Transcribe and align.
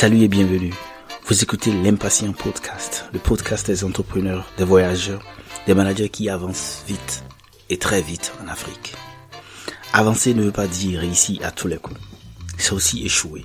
Salut 0.00 0.22
et 0.22 0.28
bienvenue. 0.28 0.72
Vous 1.26 1.42
écoutez 1.42 1.70
l'Impatient 1.70 2.32
Podcast, 2.32 3.04
le 3.12 3.18
podcast 3.18 3.66
des 3.66 3.84
entrepreneurs, 3.84 4.50
des 4.56 4.64
voyageurs, 4.64 5.22
des 5.66 5.74
managers 5.74 6.08
qui 6.08 6.30
avancent 6.30 6.82
vite 6.88 7.22
et 7.68 7.76
très 7.76 8.00
vite 8.00 8.32
en 8.42 8.48
Afrique. 8.48 8.94
Avancer 9.92 10.32
ne 10.32 10.44
veut 10.44 10.52
pas 10.52 10.66
dire 10.66 11.00
réussir 11.00 11.44
à 11.44 11.50
tous 11.50 11.68
les 11.68 11.76
coups. 11.76 12.00
C'est 12.56 12.72
aussi 12.72 13.04
échouer. 13.04 13.44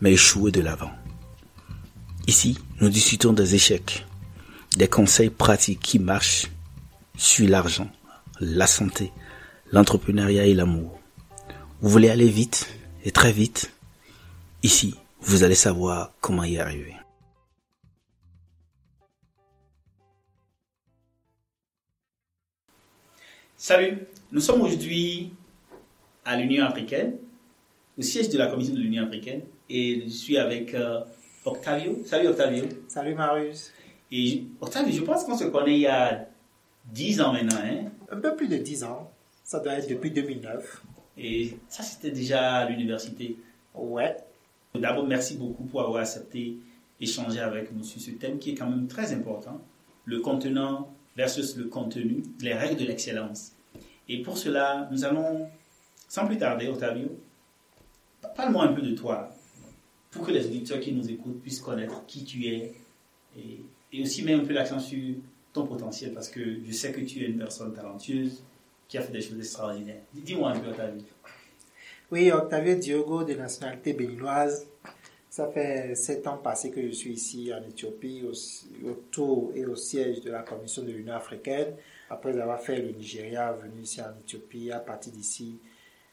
Mais 0.00 0.12
échouer 0.12 0.52
de 0.52 0.60
l'avant. 0.60 0.92
Ici, 2.28 2.56
nous 2.80 2.88
discutons 2.88 3.32
des 3.32 3.56
échecs, 3.56 4.06
des 4.76 4.86
conseils 4.86 5.30
pratiques 5.30 5.80
qui 5.80 5.98
marchent 5.98 6.46
sur 7.16 7.48
l'argent, 7.48 7.90
la 8.38 8.68
santé, 8.68 9.10
l'entrepreneuriat 9.72 10.46
et 10.46 10.54
l'amour. 10.54 11.00
Vous 11.80 11.88
voulez 11.88 12.08
aller 12.08 12.28
vite 12.28 12.68
et 13.04 13.10
très 13.10 13.32
vite 13.32 13.72
Ici, 14.62 14.94
vous 15.26 15.42
allez 15.42 15.56
savoir 15.56 16.14
comment 16.20 16.44
y 16.44 16.56
arriver. 16.58 16.94
Salut, 23.56 24.06
nous 24.30 24.40
sommes 24.40 24.62
aujourd'hui 24.62 25.32
à 26.24 26.36
l'Union 26.36 26.64
africaine, 26.64 27.16
au 27.98 28.02
siège 28.02 28.28
de 28.28 28.38
la 28.38 28.46
Commission 28.46 28.74
de 28.74 28.78
l'Union 28.78 29.04
africaine, 29.04 29.42
et 29.68 30.02
je 30.04 30.10
suis 30.10 30.38
avec 30.38 30.74
euh, 30.74 31.00
Octavio. 31.44 32.04
Salut 32.04 32.28
Octavio. 32.28 32.64
Salut 32.86 33.14
Marius. 33.16 33.72
Et 34.12 34.44
Octavio, 34.60 34.92
je 34.92 35.02
pense 35.02 35.24
qu'on 35.24 35.36
se 35.36 35.44
connaît 35.44 35.74
il 35.74 35.80
y 35.80 35.86
a 35.88 36.28
10 36.92 37.20
ans 37.20 37.32
maintenant. 37.32 37.58
Hein? 37.64 37.90
Un 38.12 38.20
peu 38.20 38.36
plus 38.36 38.46
de 38.46 38.58
10 38.58 38.84
ans. 38.84 39.10
Ça 39.42 39.58
doit 39.58 39.72
être 39.72 39.88
depuis 39.88 40.12
2009. 40.12 40.82
Et 41.18 41.56
ça, 41.68 41.82
c'était 41.82 42.12
déjà 42.12 42.58
à 42.58 42.68
l'université. 42.68 43.36
Ouais. 43.74 44.16
D'abord, 44.78 45.06
merci 45.06 45.36
beaucoup 45.36 45.64
pour 45.64 45.82
avoir 45.82 46.02
accepté 46.02 46.58
échanger 47.00 47.40
avec 47.40 47.72
nous 47.72 47.84
sur 47.84 48.00
ce 48.00 48.10
thème 48.12 48.38
qui 48.38 48.50
est 48.50 48.54
quand 48.54 48.68
même 48.68 48.86
très 48.86 49.12
important, 49.12 49.60
le 50.04 50.20
contenant 50.20 50.94
versus 51.16 51.56
le 51.56 51.64
contenu, 51.64 52.22
les 52.40 52.54
règles 52.54 52.80
de 52.80 52.86
l'excellence. 52.86 53.52
Et 54.08 54.22
pour 54.22 54.38
cela, 54.38 54.88
nous 54.92 55.04
allons, 55.04 55.48
sans 56.08 56.26
plus 56.26 56.38
tarder, 56.38 56.68
Otavio, 56.68 57.08
parle-moi 58.36 58.64
un 58.64 58.72
peu 58.72 58.82
de 58.82 58.94
toi, 58.94 59.30
pour 60.10 60.26
que 60.26 60.32
les 60.32 60.46
auditeurs 60.46 60.80
qui 60.80 60.92
nous 60.92 61.10
écoutent 61.10 61.40
puissent 61.42 61.60
connaître 61.60 62.04
qui 62.06 62.24
tu 62.24 62.46
es 62.46 62.74
et, 63.36 64.02
aussi 64.02 64.22
mettre 64.22 64.42
un 64.42 64.44
peu 64.44 64.52
l'accent 64.52 64.78
sur 64.78 65.16
ton 65.52 65.66
potentiel, 65.66 66.12
parce 66.12 66.28
que 66.28 66.62
je 66.66 66.72
sais 66.72 66.92
que 66.92 67.00
tu 67.00 67.22
es 67.22 67.26
une 67.26 67.38
personne 67.38 67.72
talentueuse 67.72 68.42
qui 68.88 68.98
a 68.98 69.02
fait 69.02 69.12
des 69.12 69.22
choses 69.22 69.38
extraordinaires. 69.38 70.02
Dis-moi 70.12 70.50
un 70.50 70.60
peu, 70.60 70.68
Otavio. 70.68 71.02
Oui, 72.12 72.30
Octavio 72.30 72.76
Diogo, 72.76 73.24
de 73.24 73.34
nationalité 73.34 73.92
béninoise. 73.92 74.68
Ça 75.28 75.48
fait 75.48 75.96
sept 75.96 76.24
ans 76.28 76.36
passés 76.36 76.70
que 76.70 76.80
je 76.80 76.92
suis 76.92 77.14
ici 77.14 77.52
en 77.52 77.60
Éthiopie, 77.68 78.24
autour 78.84 79.50
et 79.56 79.66
au 79.66 79.74
siège 79.74 80.20
de 80.20 80.30
la 80.30 80.42
Commission 80.42 80.84
de 80.84 80.92
l'Union 80.92 81.14
africaine. 81.14 81.74
Après 82.08 82.38
avoir 82.38 82.60
fait 82.60 82.80
le 82.80 82.92
Nigeria, 82.92 83.52
venu 83.54 83.82
ici 83.82 84.00
en 84.00 84.16
Éthiopie, 84.20 84.70
à 84.70 84.78
partir 84.78 85.12
d'ici, 85.12 85.58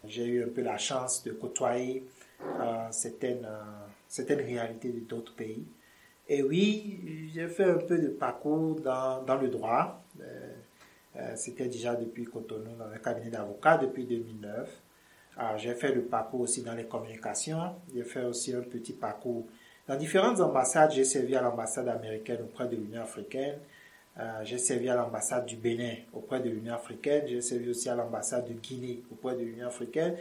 j'ai 0.03 0.25
eu 0.25 0.43
un 0.43 0.47
peu 0.47 0.63
la 0.63 0.79
chance 0.79 1.23
de 1.23 1.31
côtoyer 1.31 2.03
euh, 2.41 2.87
certaines, 2.89 3.45
euh, 3.45 3.85
certaines 4.07 4.41
réalités 4.41 4.89
d'autres 4.89 5.35
pays. 5.35 5.63
Et 6.27 6.41
oui, 6.41 7.29
j'ai 7.35 7.47
fait 7.49 7.65
un 7.65 7.77
peu 7.77 7.99
de 7.99 8.07
parcours 8.07 8.79
dans, 8.79 9.21
dans 9.21 9.37
le 9.37 9.49
droit. 9.49 10.03
Euh, 10.21 10.53
euh 11.17 11.35
C'était 11.35 11.67
déjà 11.67 11.93
depuis 11.93 12.23
Cotonou, 12.23 12.75
dans 12.79 12.87
un 12.91 12.97
cabinet 12.97 13.29
d'avocat 13.29 13.77
depuis 13.77 14.05
2009. 14.05 14.82
Ah, 15.37 15.57
j'ai 15.57 15.73
fait 15.73 15.91
le 15.93 16.03
parcours 16.03 16.41
aussi 16.41 16.61
dans 16.61 16.73
les 16.73 16.85
communications. 16.85 17.75
J'ai 17.93 18.03
fait 18.03 18.23
aussi 18.23 18.53
un 18.53 18.61
petit 18.61 18.93
parcours 18.93 19.45
dans 19.87 19.95
différentes 19.95 20.39
ambassades. 20.39 20.91
J'ai 20.91 21.03
servi 21.03 21.35
à 21.35 21.41
l'ambassade 21.41 21.87
américaine 21.87 22.41
auprès 22.43 22.67
de 22.67 22.75
l'Union 22.75 23.01
africaine. 23.01 23.57
Euh, 24.19 24.41
j'ai 24.43 24.59
servi 24.59 24.89
à 24.89 24.95
l'ambassade 24.95 25.45
du 25.47 25.55
Bénin 25.55 25.95
auprès 26.13 26.39
de 26.39 26.49
l'Union 26.49 26.75
africaine. 26.75 27.23
J'ai 27.27 27.41
servi 27.41 27.69
aussi 27.69 27.89
à 27.89 27.95
l'ambassade 27.95 28.47
de 28.47 28.53
Guinée 28.53 29.01
auprès 29.11 29.35
de 29.35 29.41
l'Union 29.41 29.67
africaine 29.67 30.15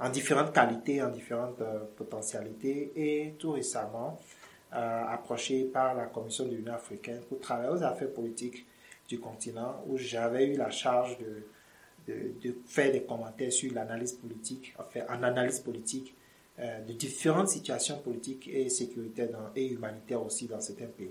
en 0.00 0.08
différentes 0.10 0.52
qualités, 0.52 1.00
en 1.00 1.10
différentes 1.10 1.60
euh, 1.60 1.84
potentialités. 1.96 2.92
Et 2.96 3.34
tout 3.38 3.52
récemment, 3.52 4.18
euh, 4.74 5.04
approché 5.08 5.64
par 5.64 5.94
la 5.94 6.06
Commission 6.06 6.44
de 6.44 6.56
l'Union 6.56 6.74
africaine 6.74 7.20
pour 7.28 7.38
travailler 7.38 7.70
aux 7.70 7.82
affaires 7.84 8.12
politiques 8.12 8.66
du 9.08 9.20
continent 9.20 9.84
où 9.86 9.96
j'avais 9.96 10.48
eu 10.48 10.56
la 10.56 10.70
charge 10.70 11.16
de 11.18 11.46
de, 12.06 12.56
faire 12.66 12.92
des 12.92 13.02
commentaires 13.02 13.52
sur 13.52 13.72
l'analyse 13.72 14.12
politique, 14.12 14.74
enfin, 14.78 15.00
en 15.08 15.22
analyse 15.22 15.60
politique 15.60 16.14
euh, 16.58 16.80
de 16.80 16.92
différentes 16.92 17.48
situations 17.48 17.98
politiques 17.98 18.48
et 18.48 18.68
sécuritaires 18.68 19.28
et 19.54 19.66
humanitaires 19.66 20.24
aussi 20.24 20.46
dans 20.46 20.60
certains 20.60 20.86
pays. 20.86 21.10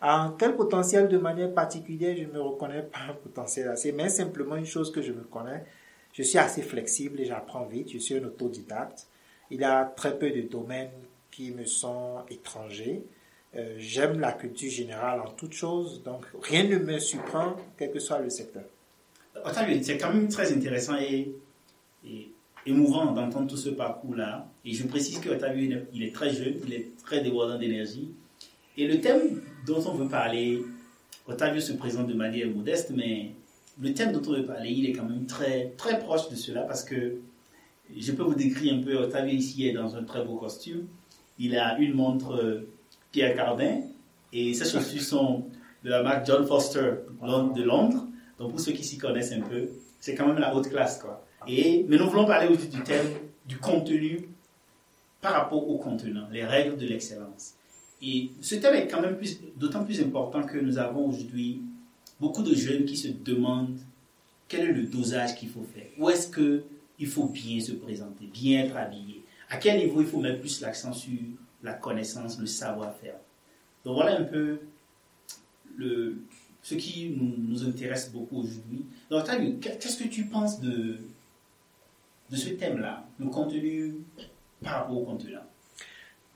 En 0.00 0.30
quel 0.32 0.56
potentiel 0.56 1.08
de 1.08 1.18
manière 1.18 1.52
particulière, 1.52 2.16
je 2.16 2.22
ne 2.24 2.32
me 2.32 2.40
reconnais 2.40 2.82
pas 2.82 3.00
un 3.10 3.14
potentiel 3.14 3.68
assez, 3.68 3.92
mais 3.92 4.08
simplement 4.08 4.56
une 4.56 4.66
chose 4.66 4.90
que 4.90 5.02
je 5.02 5.12
me 5.12 5.24
connais, 5.24 5.64
je 6.12 6.22
suis 6.22 6.38
assez 6.38 6.62
flexible 6.62 7.20
et 7.20 7.24
j'apprends 7.24 7.66
vite, 7.66 7.92
je 7.92 7.98
suis 7.98 8.16
un 8.16 8.24
autodidacte. 8.24 9.06
Il 9.50 9.60
y 9.60 9.64
a 9.64 9.84
très 9.84 10.18
peu 10.18 10.30
de 10.30 10.42
domaines 10.42 10.90
qui 11.30 11.50
me 11.50 11.64
sont 11.64 12.22
étrangers. 12.30 13.04
Euh, 13.56 13.74
j'aime 13.78 14.20
la 14.20 14.32
culture 14.32 14.70
générale 14.70 15.20
en 15.20 15.30
toute 15.32 15.52
chose, 15.52 16.02
donc 16.02 16.24
rien 16.42 16.64
ne 16.64 16.78
me 16.78 16.98
surprend, 16.98 17.56
quel 17.76 17.90
que 17.90 17.98
soit 17.98 18.20
le 18.20 18.30
secteur 18.30 18.64
c'est 19.82 19.98
quand 19.98 20.12
même 20.12 20.28
très 20.28 20.52
intéressant 20.52 20.96
et, 20.96 21.32
émouvant 22.66 23.12
d'entendre 23.12 23.46
tout 23.46 23.56
ce 23.56 23.70
parcours-là. 23.70 24.46
Et 24.64 24.74
je 24.74 24.86
précise 24.86 25.18
que 25.18 25.30
Otavio, 25.30 25.78
il 25.94 26.02
est 26.02 26.14
très 26.14 26.30
jeune, 26.30 26.54
il 26.66 26.74
est 26.74 26.88
très 27.04 27.22
débordant 27.22 27.58
d'énergie. 27.58 28.10
Et 28.76 28.86
le 28.86 29.00
thème 29.00 29.40
dont 29.66 29.82
on 29.86 29.94
veut 29.94 30.08
parler, 30.08 30.62
Otavio 31.26 31.60
se 31.60 31.72
présente 31.72 32.06
de 32.06 32.14
manière 32.14 32.48
modeste, 32.48 32.92
mais 32.94 33.30
le 33.80 33.94
thème 33.94 34.12
dont 34.12 34.22
on 34.30 34.36
veut 34.36 34.44
parler, 34.44 34.70
il 34.70 34.88
est 34.88 34.92
quand 34.92 35.08
même 35.08 35.26
très, 35.26 35.72
très 35.76 35.98
proche 35.98 36.28
de 36.28 36.36
cela 36.36 36.62
parce 36.62 36.84
que 36.84 37.16
je 37.96 38.12
peux 38.12 38.22
vous 38.22 38.34
décrire 38.34 38.74
un 38.74 38.82
peu, 38.82 38.94
Otavio 38.96 39.34
ici 39.34 39.66
est 39.66 39.72
dans 39.72 39.96
un 39.96 40.04
très 40.04 40.24
beau 40.24 40.36
costume. 40.36 40.86
Il 41.38 41.56
a 41.56 41.78
une 41.78 41.94
montre 41.94 42.34
euh, 42.34 42.68
Pierre 43.10 43.34
Cardin 43.34 43.80
et 44.32 44.54
ses 44.54 44.70
chaussures 44.70 45.02
sont 45.02 45.44
de 45.82 45.90
la 45.90 46.02
marque 46.02 46.26
John 46.26 46.46
Foster 46.46 46.92
de 47.22 47.62
Londres. 47.62 48.06
Donc 48.40 48.52
pour 48.52 48.60
ceux 48.60 48.72
qui 48.72 48.82
s'y 48.82 48.96
connaissent 48.96 49.32
un 49.32 49.42
peu, 49.42 49.68
c'est 50.00 50.14
quand 50.14 50.26
même 50.26 50.38
la 50.38 50.54
haute 50.54 50.70
classe. 50.70 50.98
Quoi. 50.98 51.22
Et, 51.46 51.84
mais 51.86 51.98
nous 51.98 52.08
voulons 52.08 52.24
parler 52.24 52.48
aujourd'hui 52.48 52.68
du 52.68 52.82
thème 52.82 53.06
du 53.46 53.58
contenu 53.58 54.28
par 55.20 55.34
rapport 55.34 55.68
au 55.68 55.76
contenant, 55.76 56.26
les 56.32 56.44
règles 56.44 56.78
de 56.78 56.86
l'excellence. 56.86 57.54
Et 58.00 58.30
ce 58.40 58.54
thème 58.54 58.74
est 58.76 58.88
quand 58.88 59.02
même 59.02 59.18
d'autant 59.56 59.84
plus 59.84 60.00
important 60.00 60.42
que 60.42 60.56
nous 60.56 60.78
avons 60.78 61.06
aujourd'hui 61.06 61.60
beaucoup 62.18 62.42
de 62.42 62.54
jeunes 62.54 62.86
qui 62.86 62.96
se 62.96 63.08
demandent 63.08 63.78
quel 64.48 64.70
est 64.70 64.72
le 64.72 64.84
dosage 64.84 65.34
qu'il 65.36 65.50
faut 65.50 65.66
faire. 65.74 65.86
Où 65.98 66.08
est-ce 66.08 66.28
qu'il 66.34 67.06
faut 67.06 67.26
bien 67.26 67.60
se 67.60 67.72
présenter, 67.72 68.24
bien 68.32 68.64
être 68.64 68.76
habillé? 68.76 69.22
À 69.50 69.58
quel 69.58 69.78
niveau 69.78 70.00
il 70.00 70.06
faut 70.06 70.18
mettre 70.18 70.40
plus 70.40 70.62
l'accent 70.62 70.94
sur 70.94 71.18
la 71.62 71.74
connaissance, 71.74 72.38
le 72.38 72.46
savoir-faire? 72.46 73.16
Donc 73.84 73.96
voilà 73.96 74.18
un 74.18 74.24
peu 74.24 74.60
le, 75.76 76.22
ce 76.62 76.74
qui 76.74 77.16
nous, 77.18 77.64
intéresse 77.64 78.10
beaucoup 78.12 78.38
aujourd'hui. 78.38 78.84
Donc, 79.10 79.24
qu'est-ce 79.60 80.02
que 80.02 80.08
tu 80.08 80.24
penses 80.24 80.60
de, 80.60 80.98
de 82.30 82.36
ce 82.36 82.50
thème-là, 82.50 83.04
le 83.18 83.26
contenu 83.26 83.94
par 84.62 84.80
rapport 84.80 84.98
au 84.98 85.04
contenant? 85.04 85.40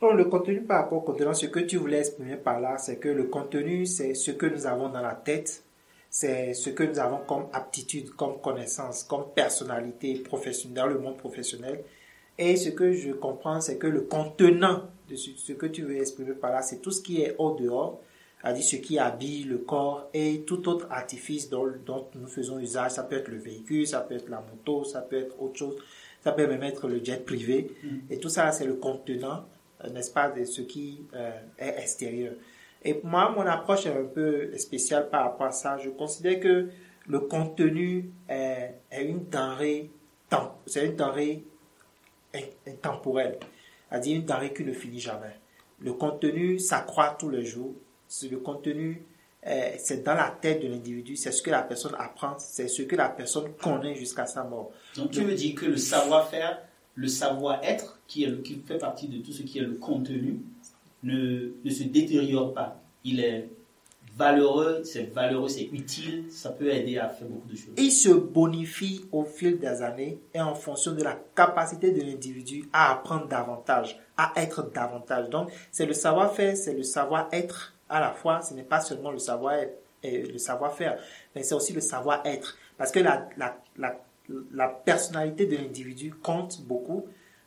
Bon, 0.01 0.13
le 0.13 0.25
contenu 0.25 0.63
par 0.63 0.83
rapport 0.83 0.99
au 0.99 1.03
contenant, 1.03 1.35
ce 1.35 1.47
que 1.47 1.61
tu 1.61 1.77
voulais 1.77 1.99
exprimer 1.99 2.37
par 2.37 2.61
là, 2.61 2.79
c'est 2.79 2.97
que 2.97 3.09
le 3.09 3.25
contenu, 3.25 3.87
c'est 3.87 4.15
ce 4.15 4.33
que 4.33 4.47
nous 4.47 4.67
avons 4.67 4.89
dans 4.89 5.01
la 5.01 5.15
tête, 5.15 5.63
c'est 6.11 6.53
ce 6.55 6.71
que 6.71 6.85
nous 6.85 6.99
avons 6.99 7.21
comme 7.27 7.47
aptitude, 7.53 8.11
comme 8.11 8.41
connaissance, 8.41 9.05
comme 9.05 9.25
personnalité 9.35 10.15
professionnelle, 10.17 10.77
dans 10.77 10.87
le 10.87 10.99
monde 10.99 11.17
professionnel. 11.17 11.83
Et 12.39 12.57
ce 12.57 12.71
que 12.71 12.93
je 12.93 13.13
comprends, 13.13 13.61
c'est 13.61 13.79
que 13.79 13.87
le 13.87 14.03
contenant 14.03 14.83
de 15.09 15.17
ce 15.17 15.53
que 15.53 15.67
tu 15.67 15.83
veux 15.83 15.97
exprimer 15.97 16.33
par 16.33 16.53
là, 16.53 16.63
c'est 16.63 16.81
tout 16.81 16.91
ce 16.91 17.01
qui 17.01 17.21
est 17.23 17.37
au 17.39 17.55
dehors, 17.55 18.01
à 18.45 18.55
ce 18.55 18.77
qui 18.77 18.99
habille 18.99 19.45
le 19.45 19.57
corps 19.57 20.11
et 20.13 20.43
tout 20.43 20.69
autre 20.69 20.87
artifice 20.91 21.49
dont, 21.49 21.73
nous 22.15 22.27
faisons 22.27 22.59
usage. 22.59 22.93
Ça 22.93 23.03
peut 23.03 23.17
être 23.17 23.29
le 23.29 23.39
véhicule, 23.39 23.87
ça 23.87 24.03
peut 24.03 24.15
être 24.15 24.29
la 24.29 24.43
moto, 24.43 24.85
ça 24.85 25.01
peut 25.01 25.17
être 25.17 25.41
autre 25.41 25.57
chose, 25.57 25.77
ça 26.23 26.31
peut 26.33 26.47
même 26.47 26.63
être 26.63 26.87
le 26.87 27.03
jet 27.03 27.25
privé. 27.25 27.71
Mm. 27.83 27.89
Et 28.11 28.19
tout 28.21 28.29
ça, 28.29 28.53
c'est 28.53 28.67
le 28.67 28.75
contenant, 28.75 29.47
euh, 29.83 29.89
n'est-ce 29.89 30.13
pas, 30.13 30.29
de 30.29 30.45
ce 30.45 30.61
qui 30.61 31.07
euh, 31.15 31.31
est 31.59 31.81
extérieur. 31.81 32.35
Et 32.85 33.01
moi, 33.03 33.31
mon 33.35 33.47
approche 33.47 33.87
est 33.87 33.97
un 33.99 34.05
peu 34.05 34.55
spéciale 34.59 35.09
par 35.09 35.25
rapport 35.25 35.47
à 35.47 35.53
ça. 35.53 35.79
Je 35.79 35.89
considère 35.89 36.39
que 36.39 36.69
le 37.09 37.21
contenu 37.21 38.11
est, 38.29 38.75
est 38.91 39.05
une 39.07 39.25
denrée, 39.25 39.91
c'est 40.67 40.85
une 40.85 40.97
denrée 40.97 41.45
intemporelle, 42.69 43.39
c'est-à-dire 43.89 44.17
une 44.17 44.27
denrée 44.27 44.53
qui 44.53 44.65
ne 44.65 44.75
finit 44.75 45.01
jamais. 45.01 45.35
Le 45.81 45.95
contenu 45.95 46.59
s'accroît 46.59 47.17
tous 47.19 47.31
les 47.31 47.47
jours 47.47 47.75
le 48.31 48.39
contenu, 48.39 49.03
euh, 49.47 49.71
c'est 49.79 50.03
dans 50.03 50.15
la 50.15 50.31
tête 50.41 50.63
de 50.63 50.69
l'individu, 50.69 51.17
c'est 51.17 51.31
ce 51.31 51.43
que 51.43 51.51
la 51.51 51.63
personne 51.63 51.95
apprend, 51.99 52.37
c'est 52.39 52.69
ce 52.69 52.83
que 52.83 52.97
la 52.97 53.11
personne 53.11 53.53
connaît 53.61 53.95
jusqu'à 53.95 54.27
sa 54.27 54.43
mort. 54.45 54.73
Donc 54.97 55.11
tu 55.11 55.23
veux 55.23 55.35
dire 55.35 55.55
que 55.55 55.67
le 55.67 55.77
savoir-faire, 55.77 56.63
le 56.95 57.09
savoir-être, 57.09 58.01
qui, 58.07 58.27
qui 58.43 58.63
fait 58.67 58.79
partie 58.79 59.09
de 59.09 59.19
tout 59.19 59.33
ce 59.33 59.43
qui 59.43 59.59
est 59.59 59.63
le 59.63 59.75
contenu, 59.75 60.41
ne, 61.03 61.51
ne 61.63 61.71
se 61.71 61.83
détériore 61.83 62.55
pas. 62.55 62.81
Il 63.05 63.21
est 63.21 63.49
valeureux, 64.17 64.83
c'est 64.85 65.13
valeureux, 65.13 65.49
c'est 65.49 65.69
utile, 65.73 66.25
ça 66.31 66.51
peut 66.51 66.73
aider 66.73 66.99
à 66.99 67.09
faire 67.09 67.27
beaucoup 67.29 67.49
de 67.49 67.57
choses. 67.57 67.75
Il 67.77 67.91
se 67.91 68.11
bonifie 68.11 69.05
au 69.13 69.25
fil 69.25 69.59
des 69.59 69.83
années 69.83 70.19
et 70.33 70.41
en 70.41 70.55
fonction 70.55 70.93
de 70.93 71.03
la 71.03 71.19
capacité 71.35 71.91
de 71.91 72.01
l'individu 72.01 72.69
à 72.73 72.93
apprendre 72.93 73.27
davantage, 73.27 73.99
à 74.17 74.33
être 74.37 74.71
davantage. 74.73 75.29
Donc, 75.31 75.51
c'est 75.71 75.87
le 75.87 75.95
savoir-faire, 75.95 76.57
c'est 76.57 76.75
le 76.75 76.85
savoir-être 76.85 77.74
à 77.89 78.01
la 78.01 78.13
fois. 78.13 78.43
Ce 78.43 78.55
n'est 78.55 78.63
pas 78.63 78.81
seulement 78.81 79.11
le 79.11 79.19
savoir 79.19 79.55
le 80.03 80.39
savoir-faire, 80.39 80.99
mais 81.35 81.43
c'est 81.43 81.55
aussi 81.55 81.73
le 81.73 81.81
savoir-être. 81.81 82.59
Parce 82.77 82.93
que 82.93 83.01
la, 83.01 83.27
la, 83.37 83.57
la, 83.79 83.99
la 84.53 84.69
personnalité 84.69 85.47
de 85.47 85.57
l'individu 85.57 86.13
compte 86.13 86.61
beaucoup. 86.63 87.07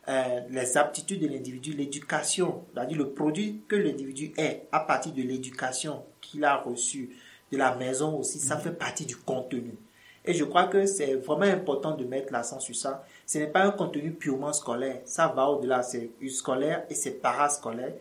Euh, 0.10 0.40
les 0.50 0.78
aptitudes 0.78 1.22
de 1.22 1.28
l'individu, 1.28 1.74
l'éducation, 1.74 2.64
c'est-à-dire 2.74 2.98
le 2.98 3.10
produit 3.10 3.62
que 3.68 3.76
l'individu 3.76 4.32
est 4.38 4.66
à 4.72 4.80
partir 4.80 5.12
de 5.12 5.22
l'éducation 5.22 6.06
qu'il 6.22 6.46
a 6.46 6.56
reçue 6.56 7.10
de 7.52 7.58
la 7.58 7.76
maison 7.76 8.18
aussi, 8.18 8.40
ça 8.40 8.58
fait 8.58 8.72
partie 8.72 9.06
du 9.06 9.18
contenu. 9.18 9.76
Et 10.24 10.34
je 10.34 10.46
crois 10.46 10.68
que 10.68 10.86
c'est 10.86 11.16
vraiment 11.16 11.44
important 11.44 11.96
de 11.96 12.06
mettre 12.06 12.32
l'accent 12.32 12.60
sur 12.60 12.76
ça. 12.76 13.06
Ce 13.26 13.38
n'est 13.38 13.48
pas 13.48 13.64
un 13.64 13.72
contenu 13.72 14.12
purement 14.14 14.54
scolaire. 14.54 15.02
Ça 15.04 15.28
va 15.28 15.50
au-delà. 15.50 15.84
C'est 15.84 16.10
scolaire 16.30 16.86
et 16.90 16.96
c'est 16.96 17.12
parascolaire. 17.12 17.94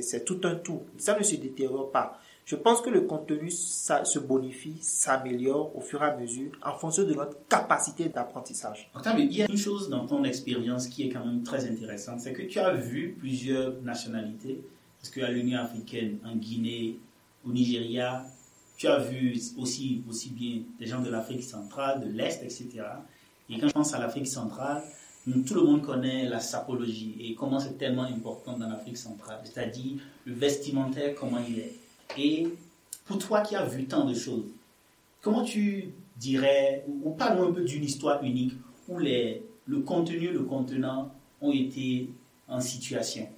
C'est 0.00 0.24
tout 0.24 0.40
un 0.44 0.54
tout. 0.54 0.82
Ça 0.96 1.18
ne 1.18 1.22
se 1.22 1.36
détériore 1.36 1.90
pas. 1.90 2.18
Je 2.44 2.56
pense 2.56 2.80
que 2.80 2.90
le 2.90 3.02
contenu 3.02 3.50
ça, 3.50 4.04
se 4.04 4.18
bonifie, 4.18 4.76
s'améliore 4.80 5.76
au 5.76 5.80
fur 5.80 6.02
et 6.02 6.06
à 6.06 6.16
mesure 6.16 6.50
en 6.64 6.76
fonction 6.76 7.04
de 7.04 7.14
notre 7.14 7.36
capacité 7.48 8.08
d'apprentissage. 8.08 8.90
il 9.16 9.32
y 9.32 9.42
a 9.42 9.46
une 9.48 9.56
chose 9.56 9.88
dans 9.88 10.06
ton 10.06 10.24
expérience 10.24 10.88
qui 10.88 11.04
est 11.04 11.08
quand 11.08 11.24
même 11.24 11.44
très 11.44 11.70
intéressante, 11.70 12.20
c'est 12.20 12.32
que 12.32 12.42
tu 12.42 12.58
as 12.58 12.72
vu 12.72 13.16
plusieurs 13.18 13.80
nationalités, 13.82 14.60
parce 15.00 15.10
qu'à 15.14 15.30
l'Union 15.30 15.60
africaine, 15.60 16.18
en 16.24 16.34
Guinée, 16.34 16.98
au 17.46 17.52
Nigeria, 17.52 18.24
tu 18.76 18.88
as 18.88 18.98
vu 18.98 19.40
aussi, 19.58 20.02
aussi 20.08 20.30
bien 20.30 20.62
des 20.80 20.86
gens 20.86 21.00
de 21.00 21.10
l'Afrique 21.10 21.44
centrale, 21.44 22.00
de 22.00 22.08
l'Est, 22.10 22.42
etc. 22.42 22.82
Et 23.48 23.58
quand 23.58 23.68
je 23.68 23.72
pense 23.72 23.94
à 23.94 24.00
l'Afrique 24.00 24.26
centrale, 24.26 24.82
tout 25.24 25.54
le 25.54 25.62
monde 25.62 25.82
connaît 25.82 26.28
la 26.28 26.40
sapologie 26.40 27.16
et 27.20 27.34
comment 27.34 27.60
c'est 27.60 27.78
tellement 27.78 28.02
important 28.02 28.58
dans 28.58 28.68
l'Afrique 28.68 28.96
centrale, 28.96 29.40
c'est-à-dire 29.44 29.98
le 30.24 30.34
vestimentaire, 30.34 31.14
comment 31.14 31.38
il 31.48 31.60
est. 31.60 31.74
Et 32.18 32.48
pour 33.06 33.18
toi 33.18 33.40
qui 33.40 33.54
as 33.54 33.64
vu 33.64 33.84
tant 33.84 34.04
de 34.04 34.14
choses, 34.14 34.44
comment 35.20 35.44
tu 35.44 35.90
dirais, 36.16 36.84
ou, 36.88 37.10
parlons 37.10 37.50
un 37.50 37.52
peu 37.52 37.62
d'une 37.62 37.84
histoire 37.84 38.22
unique 38.22 38.54
où 38.88 38.98
les, 38.98 39.42
le 39.66 39.80
contenu, 39.80 40.32
le 40.32 40.42
contenant 40.42 41.12
ont 41.40 41.52
été 41.52 42.10
en 42.48 42.60
situation 42.60 43.28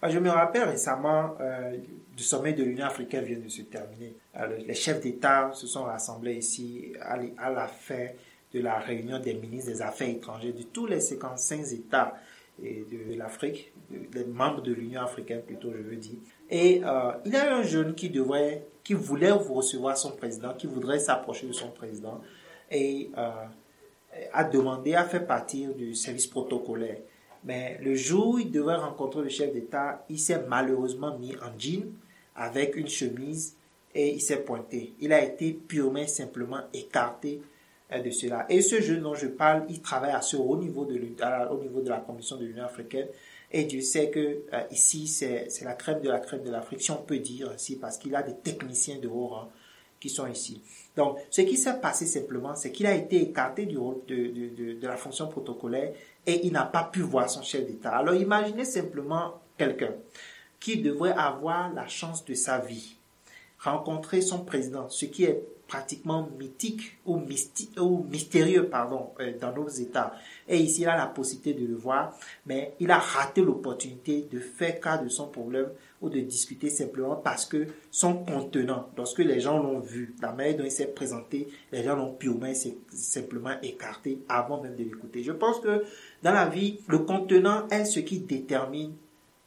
ah, 0.00 0.08
Je 0.08 0.18
me 0.18 0.30
rappelle 0.30 0.68
récemment, 0.68 1.34
euh, 1.40 1.76
du 2.16 2.22
sommet 2.22 2.52
de 2.52 2.62
l'Union 2.62 2.86
africaine 2.86 3.24
vient 3.24 3.38
de 3.38 3.48
se 3.48 3.62
terminer. 3.62 4.14
Euh, 4.36 4.58
les 4.66 4.74
chefs 4.74 5.00
d'État 5.00 5.50
se 5.52 5.66
sont 5.66 5.84
rassemblés 5.84 6.36
ici 6.36 6.92
à 7.00 7.50
la 7.50 7.66
fin 7.66 8.06
de 8.54 8.60
la 8.60 8.78
réunion 8.78 9.18
des 9.18 9.34
ministres 9.34 9.72
des 9.72 9.82
Affaires 9.82 10.08
étrangères 10.08 10.54
de 10.54 10.62
tous 10.62 10.86
les 10.86 11.00
55 11.00 11.72
États 11.72 12.14
de 12.60 13.16
l'Afrique, 13.16 13.72
les 14.14 14.24
membres 14.24 14.62
de 14.62 14.72
l'Union 14.72 15.02
africaine 15.02 15.42
plutôt, 15.42 15.72
je 15.72 15.82
veux 15.82 15.96
dire. 15.96 16.18
Et 16.50 16.82
euh, 16.84 17.12
il 17.24 17.32
y 17.32 17.36
a 17.36 17.56
un 17.56 17.62
jeune 17.62 17.94
qui 17.94 18.10
devrait, 18.10 18.66
qui 18.84 18.94
voulait 18.94 19.30
recevoir 19.30 19.96
son 19.96 20.12
président, 20.12 20.54
qui 20.54 20.66
voudrait 20.66 20.98
s'approcher 20.98 21.46
de 21.46 21.52
son 21.52 21.70
président 21.70 22.20
et 22.70 23.10
euh, 23.16 23.30
a 24.32 24.44
demandé 24.44 24.94
à 24.94 25.04
faire 25.04 25.26
partir 25.26 25.74
du 25.74 25.94
service 25.94 26.26
protocolaire. 26.26 26.98
Mais 27.44 27.78
le 27.82 27.94
jour 27.94 28.34
où 28.34 28.38
il 28.38 28.50
devait 28.50 28.76
rencontrer 28.76 29.22
le 29.22 29.28
chef 29.28 29.52
d'État, 29.52 30.04
il 30.08 30.18
s'est 30.18 30.42
malheureusement 30.46 31.18
mis 31.18 31.34
en 31.36 31.58
jean 31.58 31.92
avec 32.36 32.76
une 32.76 32.88
chemise 32.88 33.56
et 33.94 34.14
il 34.14 34.20
s'est 34.20 34.42
pointé. 34.42 34.92
Il 35.00 35.12
a 35.12 35.22
été 35.22 35.52
purement 35.52 36.06
simplement 36.06 36.60
écarté 36.72 37.42
de 38.00 38.10
cela. 38.10 38.46
Et 38.48 38.62
ce 38.62 38.80
jeune 38.80 39.02
dont 39.02 39.14
je 39.14 39.26
parle, 39.26 39.64
il 39.68 39.82
travaille 39.82 40.12
à 40.12 40.22
ce 40.22 40.36
haut 40.36 40.56
niveau 40.56 40.84
de, 40.84 40.94
au 41.50 41.58
niveau 41.58 41.80
de 41.80 41.88
la 41.88 41.98
Commission 41.98 42.36
de 42.36 42.44
l'Union 42.44 42.64
africaine. 42.64 43.08
Et 43.50 43.64
Dieu 43.64 43.82
sait 43.82 44.08
que 44.08 44.20
euh, 44.52 44.62
ici, 44.70 45.06
c'est 45.06 45.48
la 45.62 45.74
crème 45.74 46.00
de 46.00 46.08
la 46.08 46.18
crème 46.20 46.42
de 46.42 46.50
l'Afrique, 46.50 46.80
si 46.80 46.90
on 46.90 47.02
peut 47.02 47.18
dire 47.18 47.50
ainsi, 47.54 47.76
parce 47.76 47.98
qu'il 47.98 48.14
a 48.14 48.22
des 48.22 48.34
techniciens 48.34 48.98
de 48.98 49.08
haut 49.08 49.26
rang 49.26 49.50
qui 50.00 50.08
sont 50.08 50.26
ici. 50.26 50.60
Donc, 50.96 51.18
ce 51.30 51.42
qui 51.42 51.56
s'est 51.56 51.78
passé 51.78 52.06
simplement, 52.06 52.56
c'est 52.56 52.72
qu'il 52.72 52.86
a 52.86 52.94
été 52.94 53.22
écarté 53.22 53.66
du 53.66 53.78
rôle 53.78 54.00
de, 54.08 54.16
de, 54.16 54.80
de, 54.80 54.86
la 54.86 54.96
fonction 54.96 55.28
protocolaire 55.28 55.92
et 56.26 56.44
il 56.44 56.52
n'a 56.52 56.64
pas 56.64 56.84
pu 56.84 57.00
voir 57.00 57.30
son 57.30 57.42
chef 57.42 57.66
d'État. 57.66 57.96
Alors, 57.96 58.14
imaginez 58.14 58.64
simplement 58.64 59.40
quelqu'un 59.56 59.94
qui 60.58 60.78
devrait 60.78 61.12
avoir 61.12 61.72
la 61.72 61.86
chance 61.86 62.24
de 62.24 62.34
sa 62.34 62.58
vie, 62.58 62.96
rencontrer 63.58 64.22
son 64.22 64.44
président, 64.44 64.88
ce 64.88 65.04
qui 65.06 65.24
est 65.24 65.44
pratiquement 65.72 66.28
mythique 66.38 66.98
ou, 67.06 67.18
ou 67.78 68.04
mystérieux 68.10 68.68
pardon, 68.68 69.08
euh, 69.20 69.32
dans 69.40 69.54
nos 69.54 69.68
États. 69.68 70.12
Et 70.46 70.58
ici, 70.58 70.82
il 70.82 70.86
a 70.86 70.98
la 70.98 71.06
possibilité 71.06 71.54
de 71.54 71.66
le 71.66 71.76
voir, 71.76 72.14
mais 72.44 72.74
il 72.78 72.90
a 72.90 72.98
raté 72.98 73.40
l'opportunité 73.40 74.28
de 74.30 74.38
faire 74.38 74.78
cas 74.80 74.98
de 74.98 75.08
son 75.08 75.28
problème 75.28 75.70
ou 76.02 76.10
de 76.10 76.20
discuter 76.20 76.68
simplement 76.68 77.16
parce 77.16 77.46
que 77.46 77.68
son 77.90 78.16
contenant, 78.22 78.90
lorsque 78.98 79.20
les 79.20 79.40
gens 79.40 79.62
l'ont 79.62 79.80
vu, 79.80 80.14
la 80.20 80.32
manière 80.32 80.58
dont 80.58 80.64
il 80.64 80.70
s'est 80.70 80.88
présenté, 80.88 81.48
les 81.72 81.82
gens 81.82 81.96
l'ont 81.96 82.12
purement 82.12 82.52
simplement 82.90 83.54
écarté 83.62 84.18
avant 84.28 84.60
même 84.60 84.76
de 84.76 84.84
l'écouter. 84.84 85.22
Je 85.22 85.32
pense 85.32 85.58
que 85.60 85.84
dans 86.22 86.34
la 86.34 86.46
vie, 86.50 86.80
le 86.86 86.98
contenant 86.98 87.66
est 87.68 87.86
ce 87.86 88.00
qui 88.00 88.18
détermine 88.18 88.92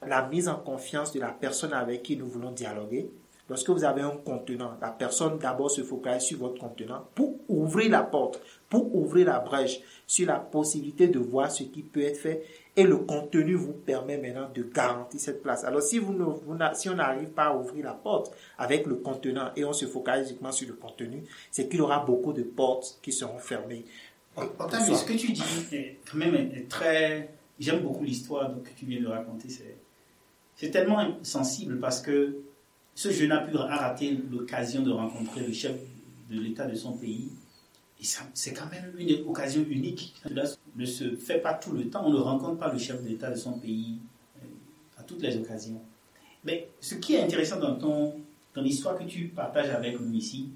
la 0.03 0.27
mise 0.27 0.47
en 0.47 0.55
confiance 0.55 1.13
de 1.13 1.19
la 1.19 1.29
personne 1.29 1.73
avec 1.73 2.01
qui 2.01 2.17
nous 2.17 2.27
voulons 2.27 2.51
dialoguer 2.51 3.11
Lorsque 3.47 3.69
vous 3.69 3.83
avez 3.83 4.01
un 4.01 4.17
contenant, 4.17 4.75
la 4.81 4.89
personne 4.89 5.37
d'abord 5.37 5.69
se 5.69 5.83
focalise 5.83 6.23
sur 6.23 6.39
votre 6.39 6.57
contenant 6.57 7.07
pour 7.13 7.35
ouvrir 7.47 7.91
la 7.91 8.01
porte, 8.01 8.41
pour 8.69 8.95
ouvrir 8.95 9.27
la 9.27 9.39
brèche 9.39 9.81
sur 10.07 10.27
la 10.27 10.39
possibilité 10.39 11.07
de 11.07 11.19
voir 11.19 11.51
ce 11.51 11.63
qui 11.63 11.83
peut 11.83 12.01
être 12.01 12.17
fait 12.17 12.43
et 12.75 12.83
le 12.83 12.97
contenu 12.97 13.53
vous 13.53 13.73
permet 13.73 14.17
maintenant 14.17 14.49
de 14.53 14.63
garantir 14.63 15.19
cette 15.19 15.43
place. 15.43 15.63
Alors 15.63 15.83
si, 15.83 15.99
vous, 15.99 16.15
si 16.73 16.89
on 16.89 16.95
n'arrive 16.95 17.29
pas 17.29 17.45
à 17.45 17.55
ouvrir 17.55 17.85
la 17.85 17.93
porte 17.93 18.35
avec 18.57 18.87
le 18.87 18.95
contenant 18.95 19.51
et 19.55 19.63
on 19.63 19.73
se 19.73 19.85
focalise 19.85 20.29
uniquement 20.29 20.51
sur 20.51 20.67
le 20.67 20.73
contenu, 20.73 21.23
c'est 21.51 21.69
qu'il 21.69 21.79
y 21.79 21.81
aura 21.81 22.03
beaucoup 22.03 22.33
de 22.33 22.43
portes 22.43 22.97
qui 23.03 23.11
seront 23.11 23.37
fermées. 23.37 23.85
ce 24.35 25.05
que 25.05 25.13
tu 25.13 25.31
dis 25.31 25.43
est 25.71 25.99
quand 26.09 26.17
même 26.17 26.49
très... 26.67 27.29
J'aime 27.59 27.81
beaucoup 27.81 28.03
l'histoire 28.03 28.51
que 28.63 28.69
tu 28.75 28.85
viens 28.85 29.01
de 29.01 29.07
raconter. 29.07 29.47
C'est 30.55 30.71
tellement 30.71 31.17
sensible 31.21 31.79
parce 31.79 32.01
que 32.01 32.35
ce 32.95 33.11
jeune 33.11 33.33
a 33.33 33.39
pu 33.39 33.55
rater 33.57 34.17
l'occasion 34.31 34.81
de 34.81 34.91
rencontrer 34.91 35.45
le 35.45 35.51
chef 35.51 35.75
de 36.29 36.39
l'État 36.39 36.65
de 36.65 36.75
son 36.75 36.93
pays. 36.93 37.29
Et 38.01 38.05
c'est 38.33 38.53
quand 38.53 38.69
même 38.71 38.93
une 38.97 39.27
occasion 39.27 39.65
unique. 39.69 40.15
Cela 40.23 40.43
ne 40.75 40.85
se 40.85 41.15
fait 41.15 41.39
pas 41.39 41.53
tout 41.53 41.73
le 41.73 41.89
temps. 41.89 42.03
On 42.05 42.11
ne 42.11 42.17
rencontre 42.17 42.57
pas 42.57 42.71
le 42.71 42.79
chef 42.79 43.03
de 43.03 43.09
l'État 43.09 43.29
de 43.29 43.35
son 43.35 43.59
pays 43.59 43.97
euh, 44.37 44.47
à 44.97 45.03
toutes 45.03 45.21
les 45.21 45.35
occasions. 45.37 45.81
Mais 46.45 46.69
ce 46.79 46.95
qui 46.95 47.15
est 47.15 47.23
intéressant 47.23 47.59
dans 47.59 47.75
ton, 47.75 48.15
dans 48.53 48.61
l'histoire 48.61 48.97
que 48.97 49.03
tu 49.03 49.27
partages 49.27 49.69
avec 49.69 49.99
nous 49.99 50.13
ici, 50.13 50.49